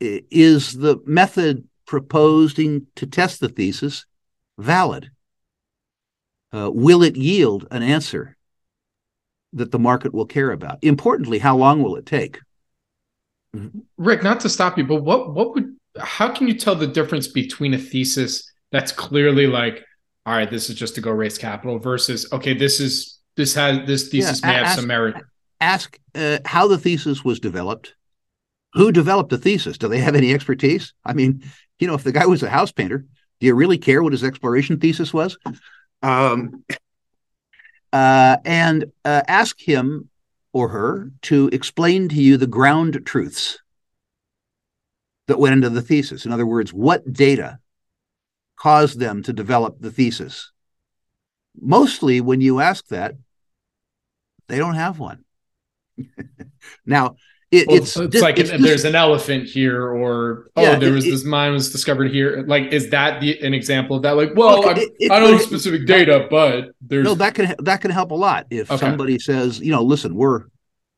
[0.00, 4.06] is the method proposing to test the thesis
[4.58, 5.10] valid?
[6.52, 8.36] Uh, will it yield an answer
[9.52, 10.78] that the market will care about?
[10.82, 12.38] Importantly, how long will it take?
[13.98, 17.26] Rick, not to stop you, but what what would how can you tell the difference
[17.26, 19.84] between a thesis that's clearly like,
[20.24, 23.86] all right, this is just to go raise capital versus okay, this is this has
[23.86, 25.16] this thesis yeah, may ask, have some merit.
[25.60, 27.94] Ask uh, how the thesis was developed.
[28.74, 29.78] Who developed the thesis?
[29.78, 30.94] Do they have any expertise?
[31.04, 31.42] I mean,
[31.78, 33.04] you know, if the guy was a house painter,
[33.40, 35.38] do you really care what his exploration thesis was?
[36.02, 36.64] Um,
[37.92, 40.08] uh, and uh, ask him
[40.52, 43.58] or her to explain to you the ground truths
[45.26, 46.26] that went into the thesis.
[46.26, 47.58] In other words, what data
[48.56, 50.52] caused them to develop the thesis?
[51.60, 53.14] Mostly, when you ask that,
[54.48, 55.24] they don't have one.
[56.86, 57.16] now,
[57.50, 61.04] It, well, it's, it's, like it's there's an elephant here, or oh, yeah, there was
[61.04, 62.44] it, this mine was discovered here.
[62.46, 64.12] Like, is that the, an example of that?
[64.12, 67.90] Like, well, I, I don't know specific data, but there's no that can that can
[67.90, 68.46] help a lot.
[68.50, 68.78] If okay.
[68.78, 70.44] somebody says, you know, listen, we're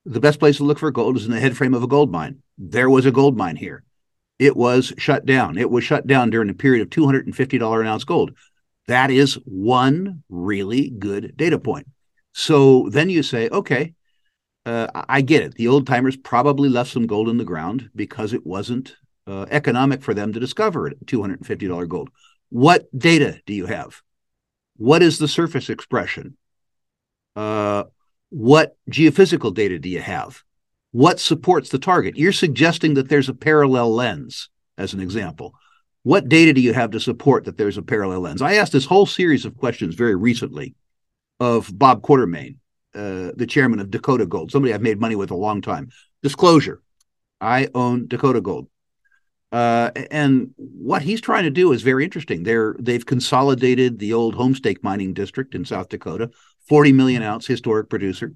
[0.05, 2.13] the best place to look for gold is in the head frame of a gold
[2.13, 2.43] mine.
[2.59, 3.83] There was a gold mine here.
[4.39, 5.57] It was shut down.
[5.57, 8.05] It was shut down during a period of two hundred and fifty dollar an ounce
[8.05, 8.33] gold.
[8.89, 11.87] That is one really good data point.
[12.33, 13.95] So then you say, okay,
[14.65, 15.55] uh, I get it.
[15.55, 18.97] The old timers probably left some gold in the ground because it wasn't
[19.27, 22.11] uh, economic for them to discover it $250 gold.
[22.51, 24.03] What data do you have?
[24.77, 26.37] What is the surface expression?
[27.35, 27.85] Uh,
[28.31, 30.43] what geophysical data do you have?
[30.91, 32.17] What supports the target?
[32.17, 35.55] You're suggesting that there's a parallel lens, as an example.
[36.03, 38.43] What data do you have to support that there's a parallel lens?
[38.43, 40.75] I asked this whole series of questions very recently
[41.41, 42.57] of Bob Quartermain,
[42.95, 45.91] uh, the chairman of Dakota Gold, somebody I've made money with a long time.
[46.23, 46.83] Disclosure
[47.41, 48.69] I own Dakota Gold.
[49.51, 52.43] Uh, and what he's trying to do is very interesting.
[52.43, 56.31] They're they've consolidated the old Homestake mining district in South Dakota,
[56.69, 58.35] 40 million ounce historic producer.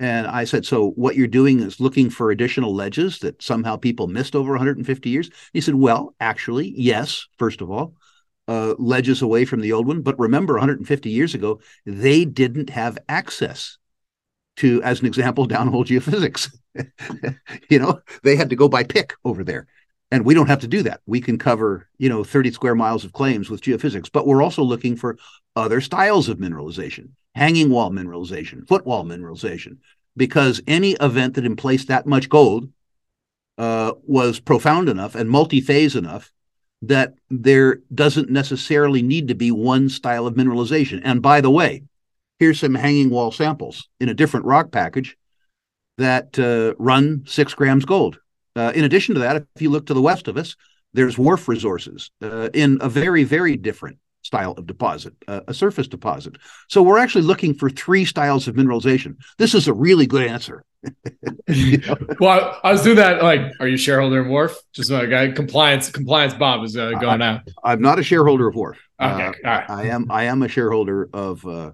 [0.00, 4.06] And I said, so what you're doing is looking for additional ledges that somehow people
[4.06, 5.30] missed over 150 years.
[5.52, 7.26] He said, well, actually, yes.
[7.36, 7.94] First of all,
[8.46, 12.98] uh, ledges away from the old one, but remember, 150 years ago, they didn't have
[13.08, 13.76] access
[14.58, 16.52] to, as an example, downhole geophysics.
[17.70, 19.66] you know, they had to go by pick over there.
[20.10, 21.00] And we don't have to do that.
[21.06, 24.62] We can cover, you know, 30 square miles of claims with geophysics, but we're also
[24.62, 25.18] looking for
[25.54, 29.78] other styles of mineralization, hanging wall mineralization, footwall mineralization,
[30.16, 32.70] because any event that emplaced that much gold
[33.58, 36.32] uh, was profound enough and multi-phase enough
[36.82, 41.00] that there doesn't necessarily need to be one style of mineralization.
[41.04, 41.82] And by the way,
[42.38, 45.16] here's some hanging wall samples in a different rock package
[45.98, 48.18] that uh, run six grams gold.
[48.56, 50.56] Uh, in addition to that, if you look to the west of us,
[50.94, 55.88] there's wharf resources uh, in a very, very different style of deposit, uh, a surface
[55.88, 56.36] deposit.
[56.68, 59.16] So we're actually looking for three styles of mineralization.
[59.38, 60.64] This is a really good answer.
[61.48, 61.96] you know?
[62.20, 63.22] well, I was doing that.
[63.22, 64.56] Like, are you a shareholder in Wharf?
[64.72, 65.90] Just a guy compliance.
[65.90, 66.34] Compliance.
[66.34, 67.42] Bob is uh, going out.
[67.64, 68.78] I'm not a shareholder of Wharf.
[69.00, 70.10] Okay, uh, I am.
[70.10, 71.72] I am a shareholder of uh,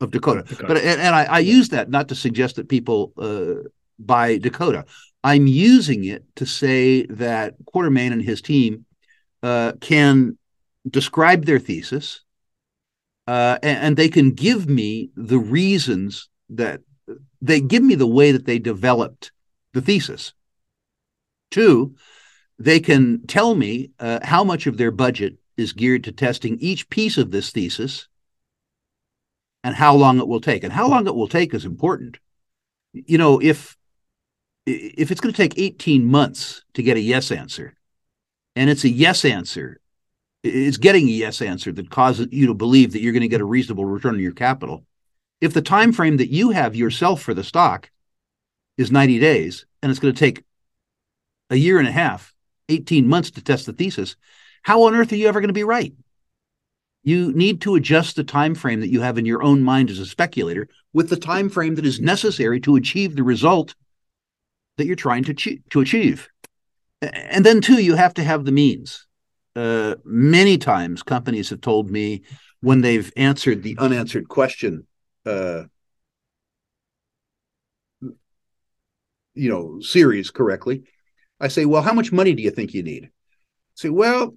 [0.00, 0.42] of Dakota.
[0.42, 0.66] Dakota.
[0.66, 3.68] But and, and I, I, use that not to suggest that people uh,
[3.98, 4.84] buy Dakota.
[5.22, 8.84] I'm using it to say that Quartermain and his team
[9.42, 10.38] uh, can
[10.88, 12.20] describe their thesis,
[13.26, 16.80] uh, and, and, they can give me the reasons that
[17.40, 19.32] they give me the way that they developed
[19.72, 20.34] the thesis.
[21.50, 21.94] Two,
[22.58, 26.88] they can tell me uh, how much of their budget is geared to testing each
[26.90, 28.08] piece of this thesis
[29.64, 30.62] and how long it will take.
[30.62, 32.18] And how long it will take is important.
[32.92, 33.76] You know, if
[34.66, 37.74] if it's going to take 18 months to get a yes answer,
[38.54, 39.80] and it's a yes answer,
[40.42, 43.40] it's getting a yes answer that causes you to believe that you're going to get
[43.40, 44.84] a reasonable return on your capital.
[45.40, 47.90] If the time frame that you have yourself for the stock
[48.78, 50.44] is 90 days and it's going to take
[51.50, 52.34] a year and a half,
[52.68, 54.16] 18 months to test the thesis,
[54.62, 55.92] how on earth are you ever going to be right?
[57.04, 59.98] You need to adjust the time frame that you have in your own mind as
[59.98, 63.74] a speculator with the time frame that is necessary to achieve the result
[64.78, 66.28] that you're trying to, to achieve.
[67.02, 69.06] And then too you have to have the means.
[69.54, 72.22] Uh, many times companies have told me
[72.60, 74.84] when they've answered the unanswered question
[75.26, 75.62] uh,
[79.34, 80.82] you know series correctly
[81.40, 83.04] i say well how much money do you think you need?
[83.04, 83.10] I
[83.76, 84.34] say well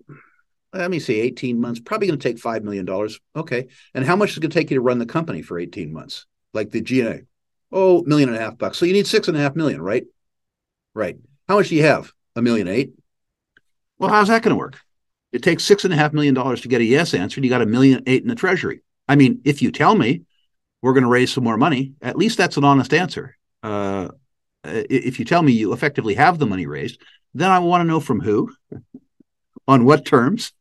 [0.74, 2.88] let me see, 18 months, probably going to take $5 million.
[3.36, 3.68] Okay.
[3.94, 5.92] And how much is it going to take you to run the company for 18
[5.92, 6.26] months?
[6.54, 7.22] Like the G&A?
[7.72, 8.78] Oh, million and a half bucks.
[8.78, 10.06] So you need six and a half million, right?
[10.94, 11.18] Right.
[11.48, 12.12] How much do you have?
[12.36, 12.94] A million eight?
[13.98, 14.80] Well, how's that going to work?
[15.32, 17.50] It takes six and a half million dollars to get a yes answer, and you
[17.50, 18.82] got a million eight in the treasury.
[19.08, 20.24] I mean, if you tell me
[20.82, 23.36] we're going to raise some more money, at least that's an honest answer.
[23.64, 24.10] Uh,
[24.64, 27.02] if you tell me you effectively have the money raised,
[27.34, 28.54] then I want to know from who,
[29.68, 30.54] on what terms,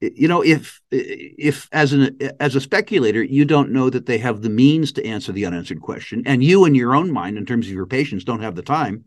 [0.00, 4.42] you know if if as an as a speculator you don't know that they have
[4.42, 7.66] the means to answer the unanswered question and you in your own mind in terms
[7.66, 9.04] of your patience don't have the time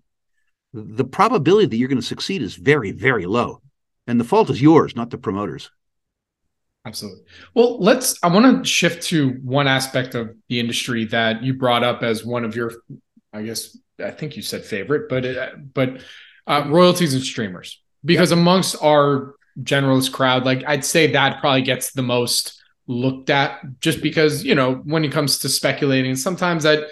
[0.74, 3.62] the probability that you're going to succeed is very very low.
[4.08, 5.70] And the fault is yours not the promoters.
[6.86, 7.24] Absolutely.
[7.54, 11.84] Well let's i want to shift to one aspect of the industry that you brought
[11.84, 12.72] up as one of your
[13.34, 16.02] i guess i think you said favorite but uh, but
[16.48, 17.82] uh, royalties and streamers.
[18.04, 23.60] Because amongst our generalist crowd, like I'd say that probably gets the most looked at
[23.80, 26.88] just because, you know, when it comes to speculating, sometimes that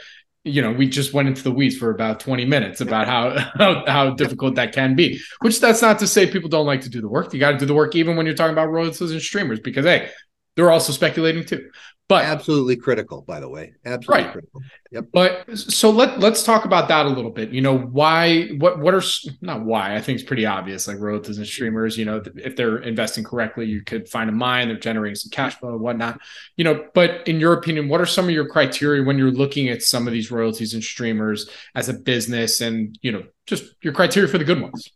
[0.47, 3.83] you know, we just went into the weeds for about 20 minutes about how, how,
[3.85, 5.19] how difficult that can be.
[5.41, 7.33] Which that's not to say people don't like to do the work.
[7.33, 9.85] You got to do the work even when you're talking about royalties and streamers because
[9.85, 10.09] hey,
[10.55, 11.69] they're also speculating too.
[12.09, 13.73] But absolutely critical, by the way.
[13.83, 14.31] Absolutely right.
[14.31, 14.61] critical.
[14.91, 15.05] Yep.
[15.11, 17.49] But so let let's talk about that a little bit.
[17.49, 19.01] You know, why what what are
[19.41, 22.77] not why, I think it's pretty obvious, like royalties and streamers, you know, if they're
[22.77, 26.21] investing correctly, you could find a mine, they're generating some cash flow and whatnot.
[26.55, 29.67] You know, but in your opinion, what are some of your criteria when you're looking
[29.67, 33.91] at some of these royalties and streamers as a business and you know, just your
[33.91, 34.89] criteria for the good ones?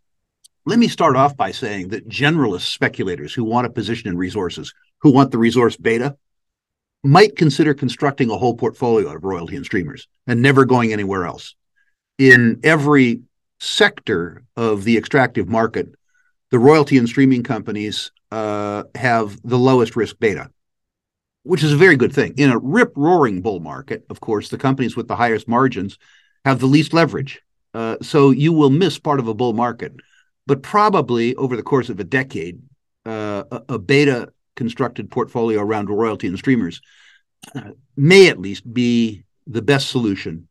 [0.66, 4.74] Let me start off by saying that generalist speculators who want a position in resources,
[5.00, 6.16] who want the resource beta,
[7.04, 11.56] might consider constructing a whole portfolio of royalty and streamers and never going anywhere else.
[12.18, 13.22] In every
[13.60, 15.90] sector of the extractive market,
[16.52, 20.50] the royalty and streaming companies uh, have the lowest risk beta,
[21.44, 22.34] which is a very good thing.
[22.38, 25.98] In a rip roaring bull market, of course, the companies with the highest margins
[26.46, 27.42] have the least leverage.
[27.74, 29.94] Uh, so you will miss part of a bull market.
[30.46, 32.62] But probably over the course of a decade,
[33.06, 36.82] uh, a, a beta constructed portfolio around royalty and streamers
[37.56, 40.48] uh, may at least be the best solution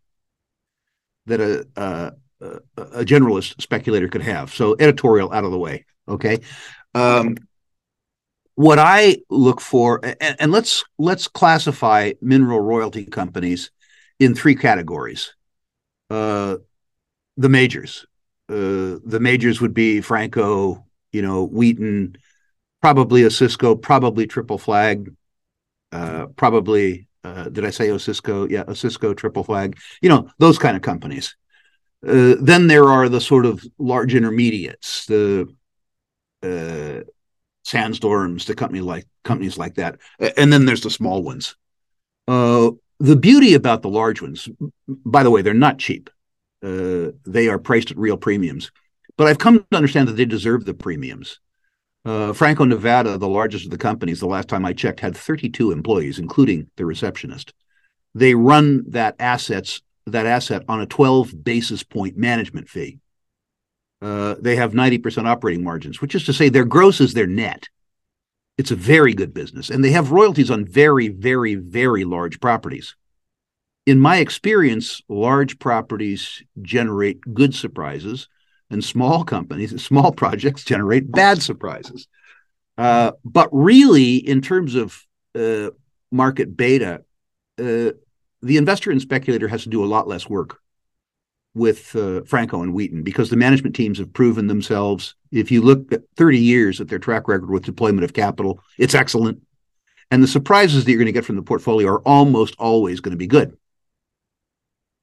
[1.27, 2.13] that a, a,
[2.77, 4.53] a generalist speculator could have.
[4.53, 5.85] So editorial out of the way.
[6.09, 6.41] Okay.
[6.95, 7.37] Um,
[8.55, 13.71] what I look for, and, and, let's let's classify mineral royalty companies
[14.19, 15.35] in three categories.
[16.11, 16.57] Uh,
[17.37, 18.07] the majors,
[18.49, 22.17] uh, the majors would be Franco, you know, Wheaton,
[22.81, 25.15] probably Osisko, probably Triple Flag,
[25.93, 28.51] uh, probably uh, did I say Osisko?
[28.51, 29.79] Yeah, Osisko, Triple Flag.
[30.01, 31.37] You know those kind of companies.
[32.07, 35.55] Uh, then there are the sort of large intermediates, the
[36.43, 37.01] uh,
[37.65, 39.99] Sandstorms, the company like companies like that,
[40.37, 41.57] and then there's the small ones.
[42.27, 44.49] Uh, the beauty about the large ones,
[44.89, 46.09] by the way, they're not cheap.
[46.63, 48.71] Uh, they are priced at real premiums,
[49.17, 51.39] but I've come to understand that they deserve the premiums.
[52.05, 55.71] Uh, Franco Nevada, the largest of the companies, the last time I checked, had 32
[55.71, 57.53] employees, including the receptionist.
[58.15, 62.99] They run that assets that asset on a 12 basis point management fee.
[64.03, 67.69] Uh, they have 90% operating margins, which is to say their gross is their net.
[68.57, 72.97] It's a very good business, and they have royalties on very, very, very large properties.
[73.87, 78.29] In my experience, large properties generate good surprises
[78.71, 82.09] and small companies, small projects generate bad surprises.
[82.79, 85.71] Uh, but really, in terms of uh,
[86.11, 87.05] market beta,
[87.59, 87.91] uh,
[88.43, 90.61] the investor and speculator has to do a lot less work
[91.55, 95.15] with uh, Franco and Wheaton because the management teams have proven themselves.
[95.33, 98.95] If you look at 30 years at their track record with deployment of capital, it's
[98.95, 99.43] excellent.
[100.11, 103.13] And the surprises that you're going to get from the portfolio are almost always going
[103.13, 103.57] to be good.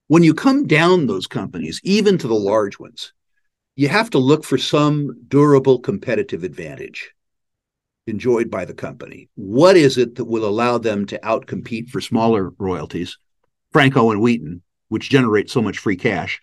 [0.07, 3.13] When you come down those companies, even to the large ones,
[3.77, 7.13] you have to look for some durable competitive advantage
[8.07, 9.29] enjoyed by the company.
[9.35, 13.19] What is it that will allow them to outcompete for smaller royalties,
[13.71, 16.41] Franco and Wheaton, which generate so much free cash,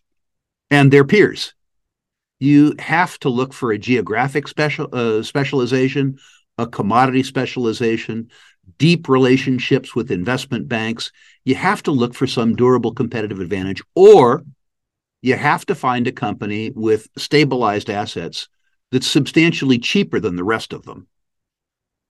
[0.71, 1.55] and their peers?
[2.39, 6.19] You have to look for a geographic special uh, specialization,
[6.57, 8.29] a commodity specialization,
[8.79, 11.11] deep relationships with investment banks.
[11.45, 14.45] You have to look for some durable competitive advantage, or
[15.25, 18.47] you have to find a company with stabilized assets
[18.93, 21.07] that's substantially cheaper than the rest of them.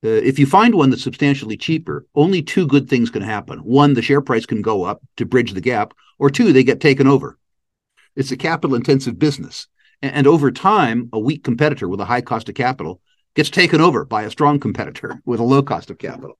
[0.04, 3.60] Uh, if you find one that's substantially cheaper, only two good things can happen.
[3.60, 6.80] One, the share price can go up to bridge the gap, or two, they get
[6.80, 7.38] taken over.
[8.16, 9.68] It's a capital intensive business.
[10.02, 13.00] And, and over time, a weak competitor with a high cost of capital
[13.36, 16.36] gets taken over by a strong competitor with a low cost of capital.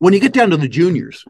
[0.00, 1.24] When you get down to the juniors,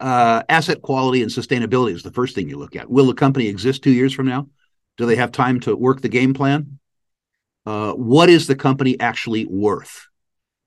[0.00, 2.90] uh, asset quality and sustainability is the first thing you look at.
[2.90, 4.48] Will the company exist two years from now?
[4.96, 6.78] Do they have time to work the game plan?
[7.66, 10.06] Uh, what is the company actually worth?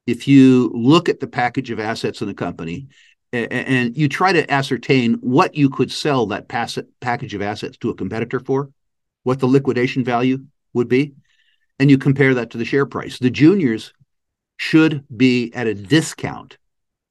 [0.05, 2.87] If you look at the package of assets in the company
[3.33, 7.77] and, and you try to ascertain what you could sell that pass- package of assets
[7.79, 8.71] to a competitor for,
[9.23, 10.39] what the liquidation value
[10.73, 11.13] would be,
[11.79, 13.93] and you compare that to the share price, the juniors
[14.55, 16.57] should be at a discount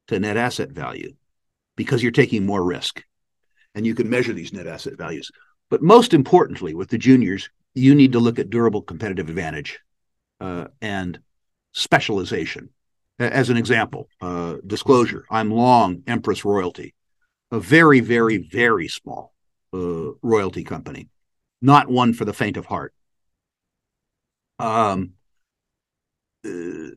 [0.08, 1.14] to net asset value
[1.76, 3.02] because you're taking more risk
[3.74, 5.30] and you can measure these net asset values.
[5.70, 9.80] But most importantly, with the juniors, you need to look at durable competitive advantage
[10.40, 11.20] uh, and
[11.72, 12.70] specialization.
[13.18, 16.94] As an example, uh, disclosure I'm long Empress Royalty,
[17.50, 19.32] a very, very, very small
[19.72, 21.08] uh, royalty company,
[21.60, 22.92] not one for the faint of heart.
[24.58, 25.12] Um,
[26.44, 26.90] uh,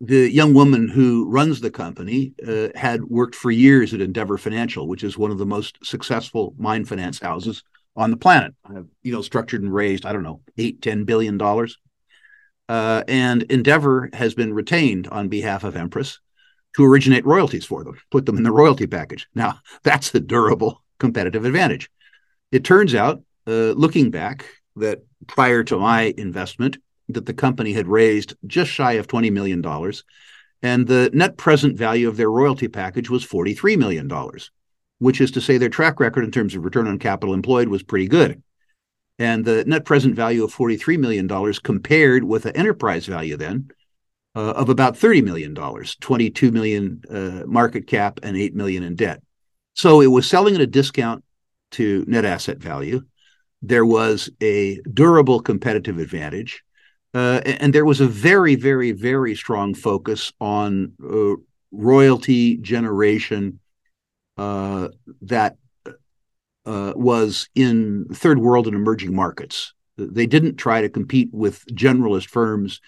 [0.00, 4.86] the young woman who runs the company uh, had worked for years at Endeavour Financial,
[4.86, 7.64] which is one of the most successful mine finance houses
[7.96, 8.54] on the planet.
[9.02, 11.78] You know, structured and raised, I don't know, eight, ten billion dollars.
[12.68, 16.20] Uh, and Endeavour has been retained on behalf of Empress
[16.76, 19.26] to originate royalties for them, put them in the royalty package.
[19.34, 21.90] Now, that's a durable competitive advantage.
[22.52, 24.44] It turns out, uh, looking back,
[24.76, 26.78] that prior to my investment,
[27.08, 29.62] that the company had raised just shy of $20 million,
[30.62, 34.10] and the net present value of their royalty package was $43 million,
[34.98, 37.82] which is to say their track record in terms of return on capital employed was
[37.82, 38.42] pretty good.
[39.18, 41.28] And the net present value of $43 million
[41.62, 43.70] compared with the enterprise value then
[44.36, 49.22] uh, of about $30 million, 22 million uh, market cap and 8 million in debt.
[49.74, 51.24] So it was selling at a discount
[51.72, 53.02] to net asset value.
[53.62, 56.62] There was a durable competitive advantage.
[57.14, 61.34] Uh, and there was a very, very, very strong focus on uh,
[61.72, 63.60] royalty generation
[64.36, 64.88] uh,
[65.22, 65.56] that
[66.66, 69.72] uh, was in third world and emerging markets.
[69.96, 72.80] They didn't try to compete with generalist firms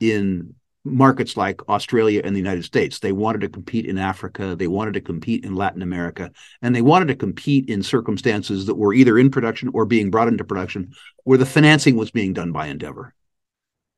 [0.00, 0.54] in
[0.84, 2.98] markets like Australia and the United States.
[2.98, 6.82] They wanted to compete in Africa, they wanted to compete in Latin America, and they
[6.82, 10.92] wanted to compete in circumstances that were either in production or being brought into production
[11.24, 13.14] where the financing was being done by Endeavour.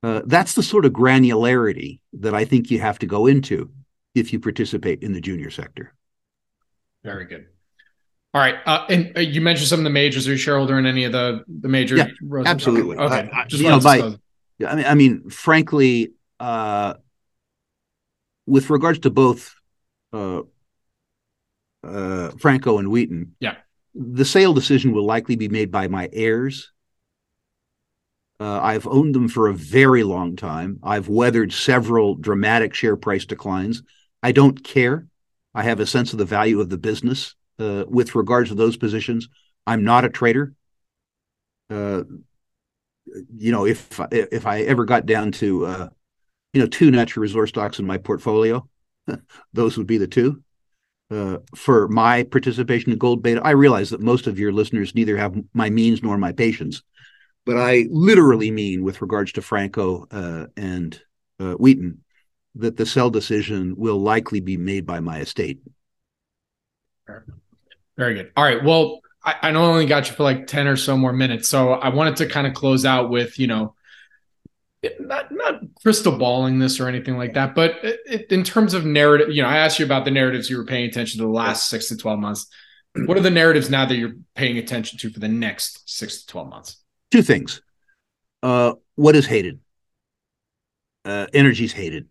[0.04, 3.70] Uh, that's the sort of granularity that I think you have to go into
[4.14, 5.94] if you participate in the junior sector.
[7.02, 7.46] Very good.
[8.34, 10.28] All right, uh, and uh, you mentioned some of the majors.
[10.28, 11.96] Are you shareholder in any of the the major?
[11.96, 12.08] Yeah,
[12.44, 12.98] absolutely.
[12.98, 13.30] Okay, okay.
[13.48, 14.18] just you know, by,
[14.68, 16.94] I mean, I mean, frankly, uh,
[18.46, 19.54] with regards to both
[20.12, 20.42] uh,
[21.82, 23.54] uh, Franco and Wheaton, yeah,
[23.94, 26.73] the sale decision will likely be made by my heirs
[28.40, 30.80] uh, I've owned them for a very long time.
[30.82, 33.82] I've weathered several dramatic share price declines.
[34.22, 35.06] I don't care.
[35.54, 37.34] I have a sense of the value of the business.
[37.56, 39.28] Uh, with regards to those positions,
[39.64, 40.54] I'm not a trader.
[41.70, 42.02] Uh,
[43.36, 45.88] you know, if if I ever got down to uh,
[46.52, 48.68] you know two natural resource stocks in my portfolio,
[49.52, 50.42] those would be the two.
[51.10, 55.16] Uh, for my participation in gold beta, I realize that most of your listeners neither
[55.16, 56.82] have my means nor my patience
[57.44, 61.00] but I literally mean with regards to Franco uh, and
[61.38, 62.02] uh, Wheaton
[62.56, 65.60] that the sell decision will likely be made by my estate.
[67.96, 68.32] Very good.
[68.36, 68.62] All right.
[68.62, 71.48] Well, I, I only got you for like 10 or so more minutes.
[71.48, 73.74] So I wanted to kind of close out with, you know,
[75.00, 79.30] not not crystal balling this or anything like that, but it, in terms of narrative,
[79.30, 81.70] you know, I asked you about the narratives you were paying attention to the last
[81.70, 82.46] six to 12 months.
[83.06, 86.26] What are the narratives now that you're paying attention to for the next six to
[86.26, 86.83] 12 months?
[87.14, 87.62] Two things.
[88.42, 89.60] Uh, what is hated?
[91.04, 92.08] Uh, is hated.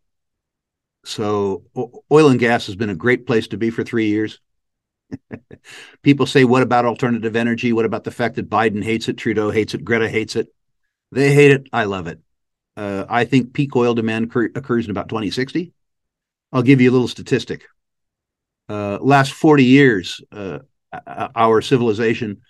[1.04, 4.39] So o- oil and gas has been a great place to be for three years.
[6.04, 7.74] People say, what about alternative energy?
[7.74, 10.47] What about the fact that Biden hates it, Trudeau hates it, Greta hates it?
[11.12, 11.68] They hate it.
[11.74, 12.20] I love it.
[12.78, 15.74] Uh, I think peak oil demand cur- occurs in about 2060.
[16.54, 17.66] I'll give you a little statistic.
[18.70, 20.60] Uh, last 40 years, uh,
[21.36, 22.41] our civilization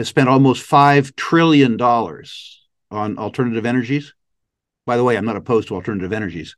[0.00, 4.14] has spent almost $5 trillion on alternative energies.
[4.86, 6.56] By the way, I'm not opposed to alternative energies.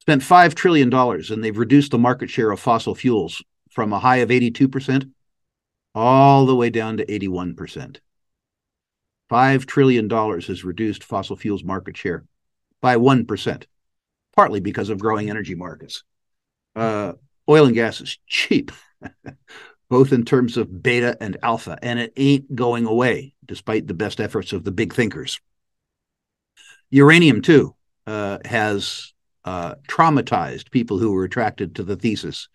[0.00, 4.18] Spent $5 trillion and they've reduced the market share of fossil fuels from a high
[4.18, 5.10] of 82%
[5.92, 7.96] all the way down to 81%.
[9.28, 12.26] $5 trillion has reduced fossil fuels market share
[12.80, 13.64] by 1%,
[14.36, 16.04] partly because of growing energy markets.
[16.76, 17.14] Uh,
[17.48, 18.70] oil and gas is cheap.
[19.88, 24.20] both in terms of beta and alpha, and it ain't going away despite the best
[24.20, 25.40] efforts of the big thinkers.
[26.90, 27.74] Uranium, too,
[28.06, 29.12] uh, has
[29.44, 32.48] uh, traumatized people who were attracted to the thesis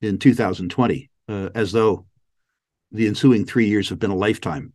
[0.00, 2.06] in 2020, uh, as though
[2.92, 4.72] the ensuing three years have been a lifetime.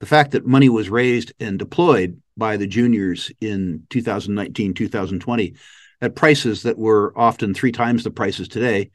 [0.00, 5.54] The fact that money was raised and deployed by the juniors in 2019, 2020
[6.00, 8.90] at prices that were often three times the prices today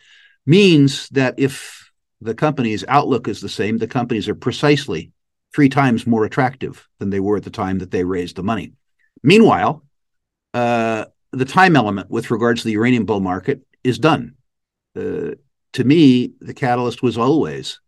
[0.45, 1.84] means that if
[2.21, 3.77] the company's outlook is the same.
[3.77, 5.11] The companies are precisely
[5.53, 8.73] three times more attractive than they were at the time that they raised the money.
[9.23, 9.83] Meanwhile,
[10.53, 14.35] uh, the time element with regards to the uranium bull market is done.
[14.95, 15.31] Uh,
[15.73, 17.79] to me, the catalyst was always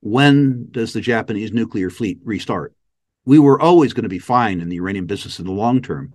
[0.00, 2.74] when does the Japanese nuclear fleet restart?
[3.24, 6.14] We were always going to be fine in the uranium business in the long term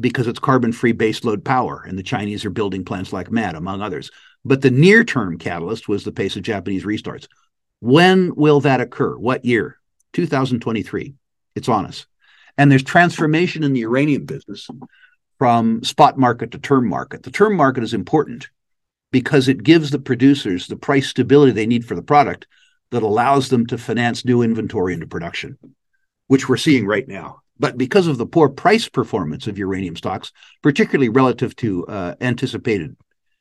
[0.00, 3.80] because it's carbon free baseload power, and the Chinese are building plants like mad, among
[3.80, 4.10] others.
[4.44, 7.28] But the near term catalyst was the pace of Japanese restarts.
[7.80, 9.16] When will that occur?
[9.16, 9.78] What year?
[10.12, 11.14] 2023.
[11.54, 12.06] It's on us.
[12.56, 14.68] And there's transformation in the uranium business
[15.38, 17.22] from spot market to term market.
[17.22, 18.48] The term market is important
[19.12, 22.46] because it gives the producers the price stability they need for the product
[22.90, 25.58] that allows them to finance new inventory into production,
[26.26, 27.42] which we're seeing right now.
[27.60, 30.32] But because of the poor price performance of uranium stocks,
[30.62, 32.96] particularly relative to uh, anticipated,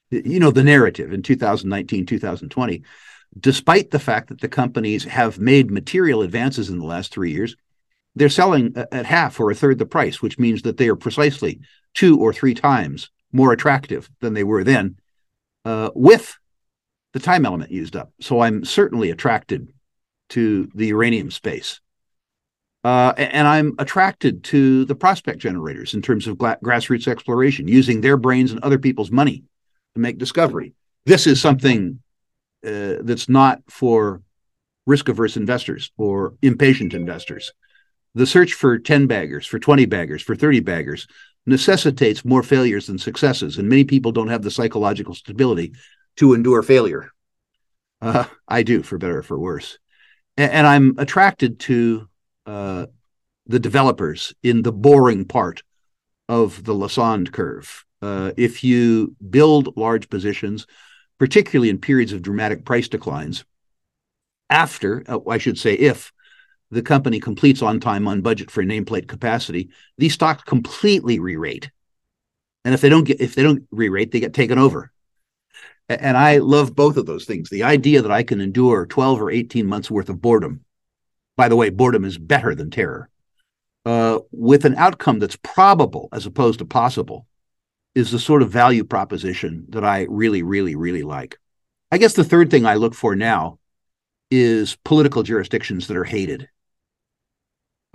[0.10, 2.84] you know, the narrative in 2019, 2020,
[3.40, 7.56] despite the fact that the companies have made material advances in the last three years,
[8.16, 11.60] they're selling at half or a third the price, which means that they are precisely
[11.94, 14.98] two or three times more attractive than they were then
[15.66, 16.38] uh, with
[17.14, 18.12] the time element used up.
[18.22, 19.68] So I'm certainly attracted
[20.30, 21.80] to the uranium space.
[22.84, 28.02] Uh, and I'm attracted to the prospect generators in terms of gra- grassroots exploration, using
[28.02, 29.44] their brains and other people's money
[29.98, 30.74] to make discovery.
[31.06, 32.00] This is something
[32.66, 34.22] uh, that's not for
[34.86, 37.52] risk averse investors or impatient investors.
[38.16, 41.08] The search for 10 baggers, for 20 baggers, for 30 baggers
[41.46, 43.58] necessitates more failures than successes.
[43.58, 45.74] And many people don't have the psychological stability
[46.18, 47.12] to endure failure.
[48.02, 49.80] Uh, I do, for better or for worse.
[50.36, 52.08] And, and I'm attracted to
[52.46, 52.88] uh,
[53.46, 55.64] the developers in the boring part
[56.28, 57.86] of the Lassonde curve.
[58.02, 60.68] Uh, if you build large positions,
[61.18, 63.44] particularly in periods of dramatic price declines,
[64.50, 66.14] after, uh, I should say, if
[66.70, 71.72] the company completes on time, on budget for a nameplate capacity, these stocks completely re-rate.
[72.66, 74.92] And if they don't get if they don't re-rate, they get taken over.
[75.90, 77.50] And I love both of those things.
[77.50, 80.66] The idea that I can endure 12 or 18 months worth of boredom.
[81.38, 83.10] By the way, boredom is better than terror.
[83.86, 87.26] Uh, with an outcome that's probable as opposed to possible
[87.98, 91.40] is the sort of value proposition that I really, really, really like.
[91.92, 93.58] I guess the third thing I look for now
[94.30, 96.48] is political jurisdictions that are hated.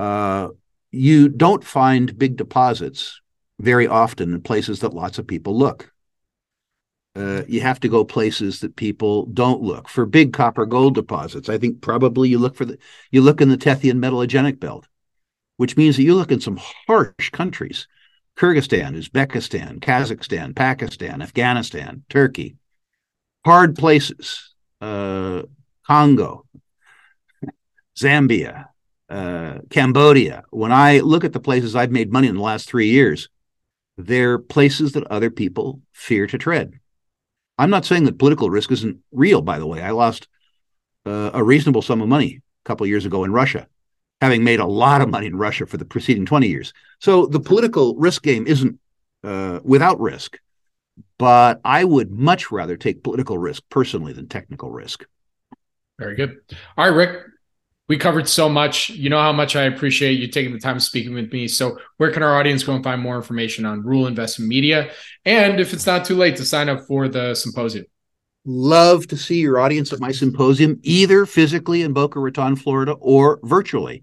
[0.01, 0.49] Uh,
[0.91, 3.21] you don't find big deposits
[3.61, 5.93] very often in places that lots of people look.
[7.15, 11.49] Uh, you have to go places that people don't look for big copper gold deposits.
[11.49, 12.77] I think probably you look for the
[13.13, 14.89] you look in the Tethyan metallogenic belt,
[15.59, 17.87] which means that you look in some harsh countries:
[18.39, 22.57] Kyrgyzstan, Uzbekistan, Kazakhstan, Pakistan, Afghanistan, Turkey.
[23.45, 24.55] Hard places.
[24.81, 25.43] Uh,
[25.87, 26.47] Congo,
[27.99, 28.67] Zambia,
[29.09, 32.89] uh, Cambodia, when I look at the places I've made money in the last three
[32.89, 33.29] years,
[33.97, 36.81] they're places that other people fear to tread.
[37.59, 39.83] I'm not saying that political risk isn't real, by the way.
[39.83, 40.29] I lost
[41.05, 43.67] uh, a reasonable sum of money a couple of years ago in Russia,
[44.23, 46.73] having made a lot of money in Russia for the preceding 20 years.
[47.01, 48.79] So the political risk game isn't
[49.25, 50.39] uh, without risk,
[51.19, 55.05] but I would much rather take political risk personally than technical risk.
[55.99, 56.37] Very good.
[56.79, 57.25] All right, Rick,
[57.89, 58.91] we covered so much.
[58.91, 61.49] You know how much I appreciate you taking the time speaking with me.
[61.49, 64.93] So, where can our audience go and find more information on Rule Investment Media?
[65.25, 67.87] And if it's not too late to sign up for the symposium.
[68.45, 73.39] Love to see your audience at my symposium, either physically in Boca Raton, Florida, or
[73.45, 74.03] virtually.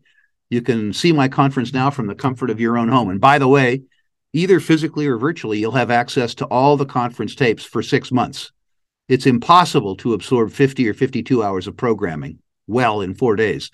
[0.50, 3.10] You can see my conference now from the comfort of your own home.
[3.10, 3.84] And by the way,
[4.32, 8.52] either physically or virtually, you'll have access to all the conference tapes for six months.
[9.10, 13.72] It's impossible to absorb 50 or 52 hours of programming well in four days.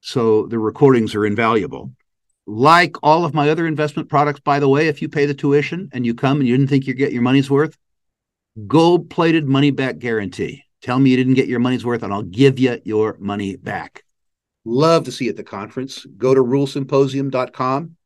[0.00, 1.92] So the recordings are invaluable.
[2.46, 5.90] Like all of my other investment products, by the way, if you pay the tuition
[5.92, 7.76] and you come and you didn't think you get your money's worth,
[8.66, 10.64] gold plated money back guarantee.
[10.82, 14.04] Tell me you didn't get your money's worth and I'll give you your money back.
[14.64, 16.06] Love to see you at the conference.
[16.16, 17.96] Go to rulesymposium.com.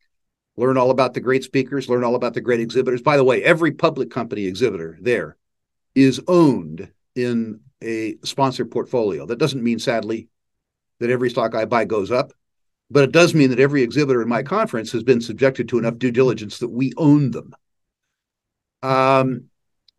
[0.56, 3.02] Learn all about the great speakers, learn all about the great exhibitors.
[3.02, 5.36] By the way, every public company exhibitor there
[5.96, 9.26] is owned in a sponsor portfolio.
[9.26, 10.28] That doesn't mean, sadly,
[11.00, 12.32] that every stock I buy goes up,
[12.88, 15.98] but it does mean that every exhibitor in my conference has been subjected to enough
[15.98, 17.54] due diligence that we own them.
[18.82, 19.46] Um,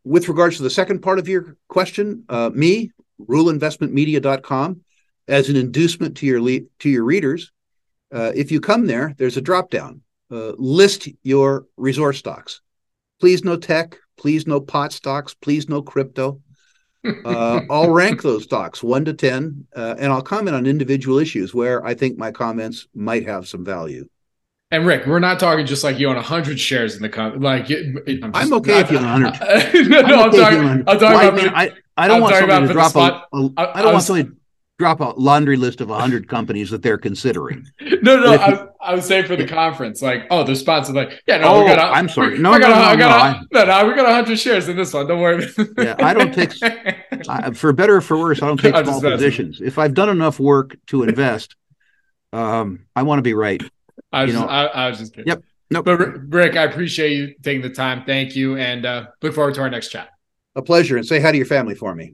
[0.06, 4.82] with regards to the second part of your question, uh, me, ruleinvestmentmedia.com,
[5.28, 7.52] as an inducement to your le- to your readers,
[8.14, 10.02] uh, if you come there, there's a drop down.
[10.32, 12.62] Uh, list your resource stocks.
[13.20, 16.42] Please no tech, please no pot stocks, please no crypto.
[17.24, 21.54] Uh, I'll rank those stocks one to 10, uh, and I'll comment on individual issues
[21.54, 24.10] where I think my comments might have some value.
[24.76, 27.42] And Rick, we're not talking just like you own 100 shares in the company.
[27.42, 29.90] Like, it, I'm, I'm, okay not, if you own 100.
[29.90, 31.34] no, no, I'm, okay talking, I'm talking well, about.
[31.34, 33.52] I, mean, I, I don't I'm want somebody to drop a, a.
[33.58, 34.36] I don't want somebody
[34.78, 37.66] drop a laundry list of 100 companies that they're considering.
[37.80, 41.24] No, no, I, I, was saying for the conference, like, oh, the spots are like,
[41.26, 41.80] yeah, no, oh, we got.
[41.80, 44.38] A, I'm sorry, no, no, got, no, I got, no, no, no, we got 100
[44.38, 45.08] shares in this one.
[45.08, 45.48] Don't worry.
[45.78, 46.52] yeah, I don't take,
[47.30, 49.62] I, for better or for worse, I don't take small positions.
[49.62, 51.56] If I've done enough work to invest,
[52.34, 53.64] um, I want to be right.
[54.16, 55.28] I was, you know, just, I, I was just kidding.
[55.28, 55.44] Yep.
[55.72, 55.86] No, nope.
[55.86, 55.98] but
[56.34, 58.04] Rick, I appreciate you taking the time.
[58.06, 60.10] Thank you, and uh, look forward to our next chat.
[60.56, 62.14] A pleasure, and say hi to your family for me.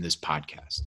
[0.01, 0.79] in this podcast.